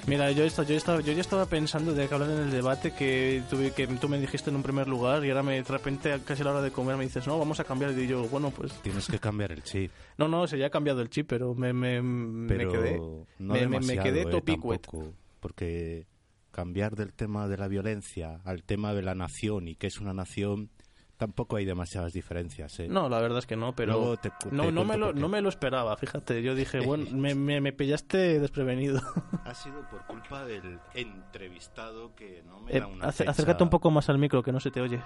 [0.07, 3.43] Mira, yo, yo, estaba, yo ya estaba pensando de que hablar en el debate que,
[3.49, 6.41] tuve, que tú me dijiste en un primer lugar y ahora me, de repente, casi
[6.41, 7.91] a la hora de comer, me dices, no, vamos a cambiar.
[7.97, 8.71] Y yo, bueno, pues...
[8.81, 9.91] Tienes que cambiar el chip.
[10.19, 12.97] No, no, se ya ha cambiado el chip, pero me, me, me quedé...
[12.97, 14.81] no me- me- quedé eh, topicuet.
[14.81, 16.05] tampoco, porque
[16.51, 20.13] cambiar del tema de la violencia al tema de la nación y qué es una
[20.13, 20.69] nación,
[21.17, 22.87] tampoco hay demasiadas diferencias, ¿eh?
[22.87, 25.11] No, la verdad es que no, pero Luego te cu- no, te no, me lo,
[25.13, 26.41] no me lo esperaba, fíjate.
[26.41, 29.01] Yo dije, bueno, me, me, me pillaste desprevenido.
[29.45, 33.91] Ha sido por culpa del entrevistado que no me Eh, da una acércate un poco
[33.91, 35.01] más al micro, que no se te oye.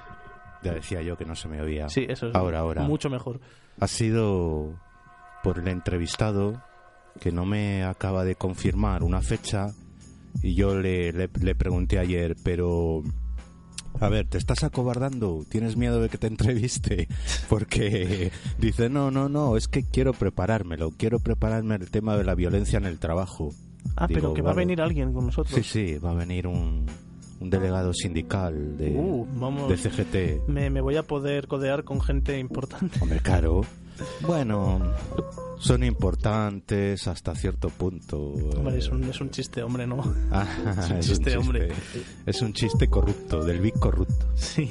[0.64, 1.90] Ya decía yo que no se me oía.
[1.90, 2.84] Sí, eso es Ahora, ahora.
[2.84, 3.40] mucho mejor.
[3.80, 4.80] Ha sido
[5.44, 6.62] por el entrevistado
[7.20, 9.72] que no me acaba de confirmar una fecha
[10.42, 13.04] y yo le, le, le pregunté ayer, pero...
[14.00, 15.46] A ver, ¿te estás acobardando?
[15.48, 17.08] ¿Tienes miedo de que te entreviste?
[17.50, 22.34] Porque dice, no, no, no, es que quiero preparármelo, quiero prepararme el tema de la
[22.34, 23.54] violencia en el trabajo.
[23.96, 25.54] Ah, Digo, pero que va a venir alguien con nosotros.
[25.56, 26.88] Sí, sí, va a venir un,
[27.40, 29.70] un delegado sindical de, Uh, vamos.
[29.70, 30.48] de CGT.
[30.50, 32.98] Me, me voy a poder codear con gente importante.
[33.00, 33.62] Hombre, claro.
[34.22, 34.82] Bueno,
[35.60, 38.20] son importantes hasta cierto punto.
[38.58, 38.80] Hombre, eh.
[38.80, 40.02] es un, es un chiste, hombre, ¿no?
[40.32, 40.46] Ah,
[40.80, 41.72] es un chiste, hombre.
[42.26, 44.26] Es un chiste corrupto, del Big corrupto.
[44.36, 44.70] Sí.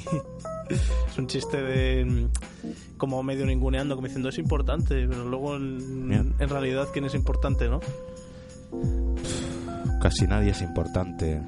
[0.69, 2.05] Es un chiste de.
[2.05, 7.13] mm, como medio ninguneando, como diciendo es importante, pero luego en, en realidad, ¿quién es
[7.15, 7.81] importante, no?
[10.01, 11.41] Casi nadie es importante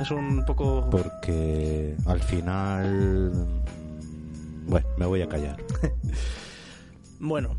[0.00, 0.88] Es un poco.
[0.90, 3.30] porque al final...
[3.34, 5.56] mm, Bueno, me voy a callar.
[7.20, 7.56] Bueno,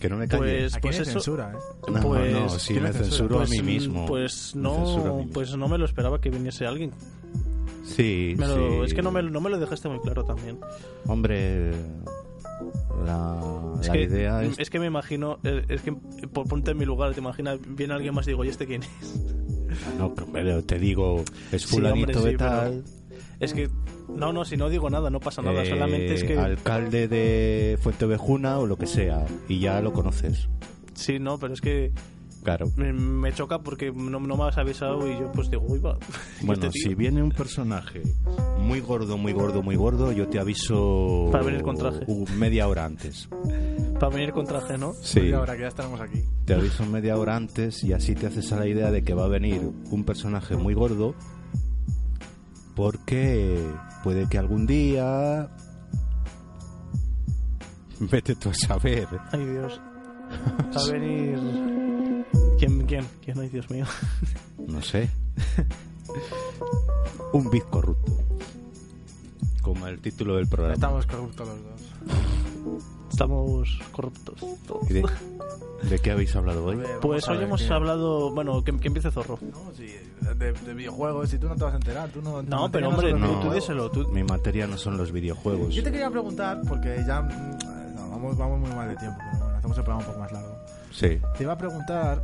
[0.00, 0.38] Que no me calle.
[0.70, 1.90] Pues- hay eso- censura, ¿eh?
[1.92, 4.06] no, pues- no, si ¿quién me censuro pues, a mí mm, mismo.
[4.06, 5.32] Pues Me censuro a mí no, mismo.
[5.32, 6.90] pues no me lo esperaba que viniese alguien.
[7.84, 8.86] Sí, Me lo- sí.
[8.86, 10.58] Es que no me, no me lo dejaste muy claro también.
[11.06, 11.70] Hombre,
[13.04, 13.38] la,
[13.80, 14.58] Es la que, idea es...
[14.58, 17.92] es que me imagino, eh, es que por ponte en mi lugar, te imaginas, viene
[17.94, 19.20] alguien más y digo, ¿y este quién es?
[19.98, 21.22] No, pero te digo,
[21.52, 22.84] es Sí, fulanito hombre, sí, de pero- tal,
[23.44, 23.68] Es que,
[24.08, 26.38] no, no, si no digo nada, no pasa nada, eh, solamente es que...
[26.38, 30.48] alcalde de Fuentevejuna o lo que sea, y ya lo conoces.
[30.94, 31.92] Sí, no, pero es que
[32.42, 32.66] Claro.
[32.76, 35.96] me, me choca porque no, no me has avisado y yo pues digo, uy, va.
[36.42, 38.02] ¿y Bueno, si viene un personaje
[38.58, 42.04] muy gordo, muy gordo, muy gordo, yo te aviso Para venir con traje.
[42.36, 43.28] media hora antes.
[43.98, 44.92] Para venir con traje, ¿no?
[45.00, 46.22] Sí, ahora que ya estaremos aquí.
[46.44, 49.24] te aviso media hora antes y así te haces a la idea de que va
[49.24, 51.14] a venir un personaje muy gordo
[52.74, 53.72] porque
[54.02, 55.48] puede que algún día
[58.00, 59.80] vete tú a saber Ay, Dios.
[60.74, 61.38] A venir...
[62.58, 63.06] ¿Quién, quién?
[63.22, 63.38] ¿Quién?
[63.38, 63.86] Ay, Dios mío.
[64.66, 65.10] no sé
[67.32, 68.12] un bit corrupto
[69.62, 72.84] como el título del programa Estamos corruptos los dos.
[73.14, 74.34] Estamos corruptos.
[74.66, 74.90] todos.
[74.90, 75.04] ¿Y de,
[75.88, 76.78] de qué habéis hablado hoy?
[77.00, 78.32] Pues hoy hemos qué- hablado...
[78.34, 79.38] Bueno, que, que empiece Zorro.
[79.40, 79.94] No, sí,
[80.36, 82.42] de, de videojuegos, si tú no te vas a enterar, tú no...
[82.42, 83.90] No, pero hombre, los tú, tú díselo.
[83.90, 84.08] Tú...
[84.08, 85.72] Mi materia no son los videojuegos.
[85.74, 89.44] Yo te quería preguntar, porque ya mm, no, vamos, vamos muy mal de tiempo, pero
[89.44, 90.56] bueno, hacemos el programa un poco más largo.
[90.90, 91.20] Sí.
[91.36, 92.20] Te iba a preguntar,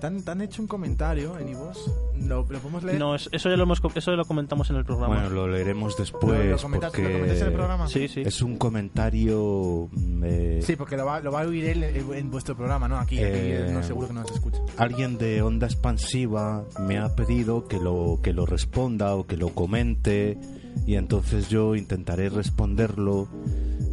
[0.00, 1.78] ¿te han, te han hecho un comentario en iVoox?
[2.26, 2.98] ¿Lo, ¿Lo podemos leer?
[2.98, 5.14] No, es- eso ya lo, hemos, eso ya lo comentamos en el programa.
[5.14, 7.88] Bueno, lo leeremos ¿Lo, después lo comentaste, ¿lo porque en el programa?
[7.88, 8.22] sí, sí.
[8.24, 12.12] es un comentario mm, eh, Sí, porque lo va, lo va a oír él en,
[12.14, 12.98] en vuestro programa, ¿no?
[12.98, 14.58] Aquí, aquí Eh, no seguro que no nos escucha.
[14.76, 19.48] alguien de onda expansiva me ha pedido que lo que lo responda o que lo
[19.50, 20.38] comente
[20.86, 23.28] y entonces yo intentaré responderlo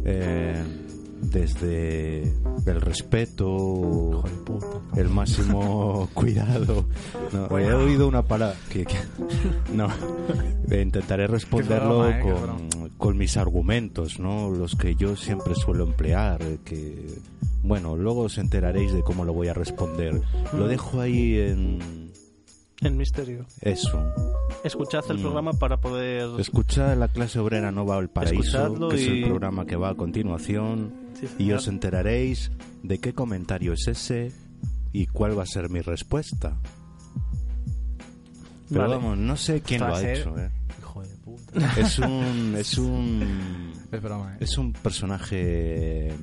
[0.04, 0.62] eh,
[1.30, 2.22] desde
[2.66, 4.22] el respeto
[4.96, 6.86] el máximo cuidado.
[7.32, 8.96] No, he oído una palabra que, que-
[9.72, 9.88] no
[10.70, 17.06] intentaré responderlo con, con mis argumentos no los que yo siempre suelo emplear que
[17.62, 20.20] bueno luego os enteraréis de cómo lo voy a responder.
[20.56, 22.12] Lo dejo ahí en
[22.82, 23.46] En misterio.
[23.62, 24.12] eso
[24.64, 25.22] Escuchad el Mm.
[25.22, 26.28] programa para poder...
[26.40, 29.76] escuchad la clase obrera no va al paraíso Escuchadlo que es el y- programa que
[29.76, 32.50] va a continuación Sí, y os enteraréis
[32.82, 34.32] de qué comentario es ese
[34.92, 36.58] y cuál va a ser mi respuesta
[38.68, 38.96] Pero Vale.
[38.96, 40.36] vamos, no sé quién lo ha ser- hecho.
[40.38, 40.50] ¿eh?
[40.78, 41.80] Hijo de puta.
[41.80, 44.38] Es un es un Es broma, ¿eh?
[44.40, 46.14] es un personaje eh,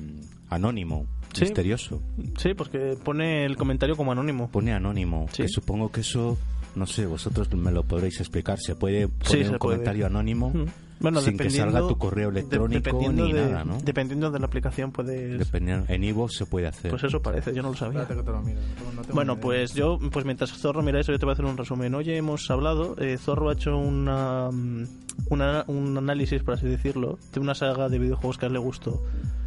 [0.50, 1.44] anónimo, Sí.
[1.44, 2.00] misterioso.
[2.38, 4.48] Sí, porque pone el comentario como anónimo.
[4.50, 5.42] Pone anónimo, Sí.
[5.42, 6.36] que supongo que eso
[6.76, 8.58] no sé, vosotros me lo podréis explicar.
[8.58, 9.58] Se puede poner Sí, un puede.
[9.58, 10.64] comentario anónimo Mm.
[11.00, 13.78] Bueno, sin que salga tu correo electrónico ni de, nada, ¿no?
[13.84, 15.38] Dependiendo de la aplicación puedes...
[15.38, 16.90] Dependiendo- en Ivo se puede hacer.
[16.90, 18.06] Pues eso parece, yo no lo sabía.
[18.06, 18.60] Que te lo miro.
[18.96, 19.42] no Bueno, idea.
[19.42, 21.94] pues yo, pues mientras Zorro mira eso, yo te voy a hacer un resumen.
[21.94, 24.84] Hoy hemos hablado, eh, Zorro ha hecho una, mm,
[25.30, 28.60] una- un análisis, por así decirlo, de una saga de videojuegos que a él le
[28.60, 29.02] gustó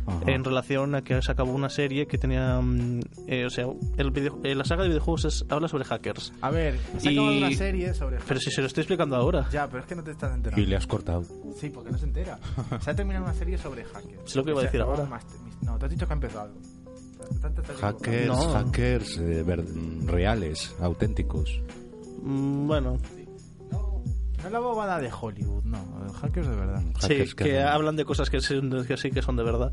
[0.08, 0.32] Ajá.
[0.32, 3.68] en relación a que se acabó una serie que tenía, mm, eh, o sea,
[3.98, 6.32] el video- eh, la saga de videojuegos es- habla sobre hackers.
[6.42, 8.18] A ver, se Y- acabado una serie sobre...
[8.28, 10.62] Pero si se lo estoy explicando ahora, Ya, pero es que no te estás enterando.
[10.62, 11.24] Y le has cortado.
[11.60, 12.40] Sí, porque no se entera.
[12.82, 14.24] Se ha terminado una serie sobre hackers.
[14.26, 15.20] Es lo que iba a O sea, decir ahora.
[15.62, 16.52] No, te has dicho que ha empezado.
[17.82, 18.54] Hackers, No.
[18.54, 19.44] hackers eh,
[20.06, 21.62] reales, auténticos.
[22.24, 22.98] mm, bueno,
[24.48, 25.78] No, es la bobada de Hollywood, no,
[26.22, 26.82] hackers de verdad.
[27.00, 29.72] Sí, Hackers que han- hablan de cosas que, sí- que sí que son de verdad.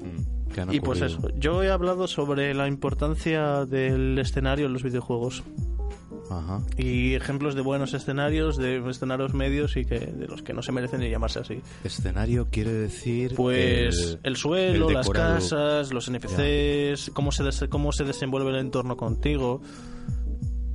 [0.00, 1.28] mm, que Y pues ocurrido.
[1.28, 5.42] eso, yo he hablado sobre la importancia del escenario en los videojuegos
[6.30, 6.60] Ajá.
[6.78, 10.72] y ejemplos de buenos escenarios, de escenarios medios y que de los que no se
[10.72, 11.60] merecen ni llamarse así.
[11.84, 13.34] Escenario quiere decir.
[13.34, 18.56] Pues el, suelo, el las casas, los NPCs, cómo se, des- cómo se desenvuelve el
[18.56, 19.60] entorno contigo.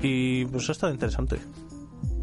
[0.02, 1.38] Y pues eso está interesante,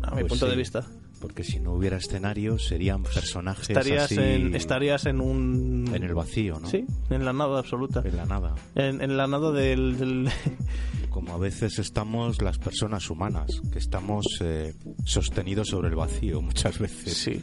[0.07, 0.51] a mi Pues punto sí.
[0.51, 0.85] de vista.
[1.21, 4.17] Porque si no hubiera escenario, serían personajes Estarías, así.
[4.19, 5.91] en, estarías en un...
[5.95, 6.69] en el vacío, ¿no?
[6.69, 8.03] Sí, en la nada absoluta.
[8.05, 8.55] En la nada.
[8.75, 9.97] En, en la nada del...
[9.99, 10.29] del-
[11.11, 14.75] Como a veces estamos las personas humanas, que estamos eh,
[15.07, 17.15] sostenidos sobre el vacío muchas veces.
[17.17, 17.43] sí.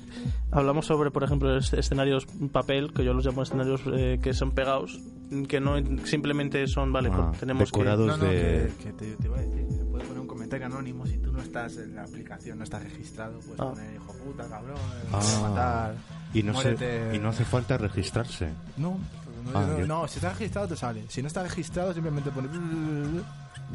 [0.51, 4.51] Hablamos sobre, por ejemplo, es- escenarios papel, que yo los llamo escenarios eh, que son
[4.51, 4.99] pegados,
[5.47, 7.77] que no simplemente son, vale, Ah, pues tenemos que...
[7.79, 8.07] decorados.
[8.07, 10.27] No, no, de- que, que te, te iba a decir, que se puede poner un
[10.27, 13.69] comentario anónimo si tú no estás en la aplicación, no estás registrado, puedes Ah.
[13.71, 15.39] poner hijo puta, cabrón, eh, Ah.
[15.41, 15.95] matar,
[16.33, 18.49] Y no, se, y no hace falta registrarse.
[18.77, 21.03] No, no, Ah, no, yo- no, si está registrado te sale.
[21.09, 22.47] Si no está registrado simplemente pone...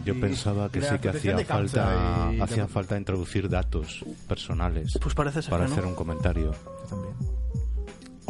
[0.04, 5.50] Yo pensaba que sí que hacía falta, hacía falta introducir datos personales Pues parece ser
[5.50, 5.74] para que no.
[5.76, 6.52] hacer un comentario.
[6.52, 7.14] Yo también.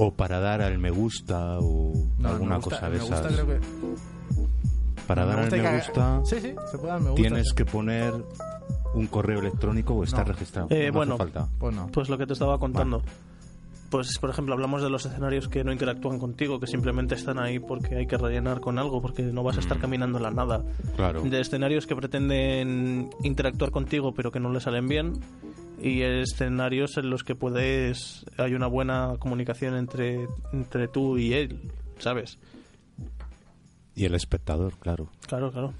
[0.00, 3.20] O para dar al me gusta o No, alguna me gusta, cosa de me gusta,
[3.20, 3.32] esas.
[3.32, 3.60] creo que...
[5.06, 7.22] Para me dar al me que- gusta Sí, sí, se puede dar me gusta.
[7.22, 7.54] tienes sí.
[7.54, 8.12] que poner
[8.94, 10.24] un correo electrónico o está No.
[10.24, 10.68] registrado.
[10.70, 11.16] Eh, No hace bueno.
[11.18, 11.48] falta.
[11.58, 11.88] Pues no.
[11.88, 13.02] Pues lo que te estaba contando.
[13.90, 17.58] Pues, por ejemplo, hablamos de los escenarios que no interactúan contigo, que simplemente están ahí
[17.58, 19.80] porque hay que rellenar con algo, porque no vas a estar Mm.
[19.80, 20.62] caminando en la nada.
[20.94, 21.22] Claro.
[21.22, 25.14] De escenarios que pretenden interactuar contigo, pero que no le salen bien.
[25.80, 28.24] Y escenarios en los que puedes.
[28.36, 31.60] Hay una buena comunicación entre, entre tú y él,
[31.98, 32.38] ¿sabes?
[33.94, 35.08] Y el espectador, claro.
[35.26, 35.74] Claro, claro.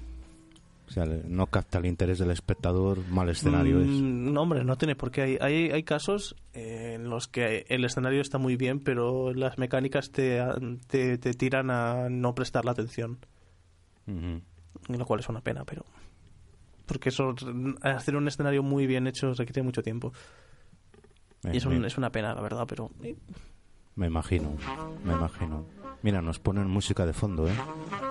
[0.87, 3.87] O sea, no capta el interés del espectador, mal escenario es.
[3.87, 5.21] Mm, No, hombre, no tiene por qué.
[5.21, 10.09] Hay, hay, hay casos en los que el escenario está muy bien, pero las mecánicas
[10.11, 10.41] te,
[10.87, 13.19] te, te tiran a no prestar la atención.
[14.07, 15.85] Lo cual es una pena, pero.
[16.89, 17.33] Porque eso,
[17.83, 20.11] hacer un escenario muy bien hecho requiere mucho tiempo.
[21.43, 22.89] Me, Y es, un- es una pena, la verdad, pero.
[23.01, 23.15] eh,
[23.95, 24.49] me imagino,
[25.05, 25.63] me imagino.
[26.01, 27.51] Mira, nos ponen música de fondo, ¿eh?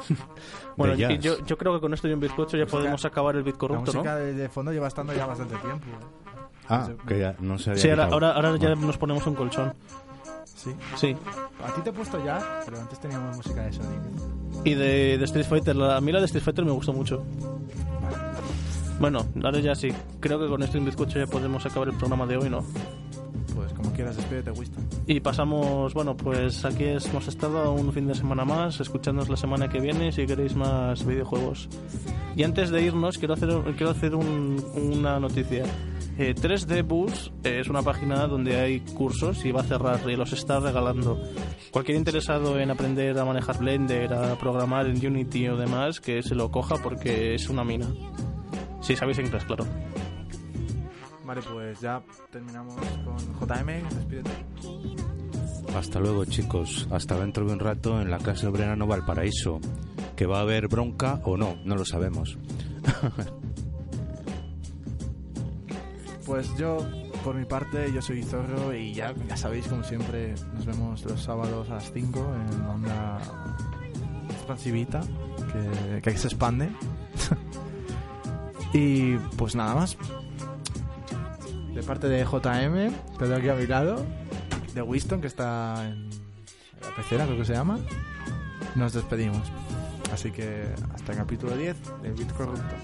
[0.76, 3.42] Bueno, y yo, yo creo que con esto y un bizcocho ya podemos acabar el
[3.42, 3.98] bit La corrupto, ¿no?
[3.98, 5.86] música de, de fondo lleva estando ya bastante tiempo.
[5.86, 6.04] ¿eh?
[6.68, 8.74] Ah, que ya no se había Sí, ahora, ahora, ahora ya Ah.
[8.76, 9.72] nos ponemos un colchón.
[10.44, 10.70] Sí.
[10.96, 11.16] Sí.
[11.66, 14.00] A ti te he puesto ya, pero antes teníamos música de Sonic.
[14.64, 17.24] Y de, de Street Fighter, la, a mí la de Street Fighter me gustó mucho.
[19.00, 19.88] Bueno, ahora ya sí.
[20.20, 22.64] Creo que con un bizcocho ya podemos acabar el programa de hoy, ¿no?
[23.54, 24.84] Pues como quieras, despídete, Winston.
[25.06, 29.68] Y pasamos, bueno, pues aquí hemos estado un fin de semana más, escuchándonos la semana
[29.68, 31.68] que viene si queréis más videojuegos.
[32.36, 35.64] Y antes de irnos, quiero hacer, quiero hacer un- una noticia.
[36.18, 40.16] Eh, 3D Bus eh, es una página donde hay cursos y va a cerrar y
[40.16, 41.20] los está regalando.
[41.72, 46.34] Cualquier interesado en aprender a manejar Blender, a programar en Unity o demás, que se
[46.34, 47.86] lo coja porque es una mina.
[48.88, 49.66] Si sabéis inglés, claro.
[51.26, 52.74] Vale, pues ya terminamos
[53.04, 53.86] con JM.
[53.86, 54.30] Despídete.
[55.76, 56.88] Hasta luego, chicos.
[56.90, 59.60] Hasta dentro de un rato en la Casa Obrera no Valparaíso.
[60.16, 62.38] Que va a haber bronca o no, no lo sabemos.
[66.24, 66.76] Pues yo,
[67.24, 71.22] por mi parte, yo soy Zorro y ya, ya sabéis, como siempre, nos vemos los
[71.22, 73.18] sábados a las 5 en onda
[74.28, 75.00] expansivita,
[75.50, 76.68] que, que se expande.
[78.72, 79.96] Y pues nada más.
[81.74, 84.04] De parte de JM, que tengo aquí a mi lado,
[84.74, 87.78] de Winston, que está en la pecera, creo que se llama,
[88.74, 89.42] nos despedimos.
[90.12, 90.64] Así que
[90.94, 92.74] hasta el capítulo 10 de Bit Corrupto.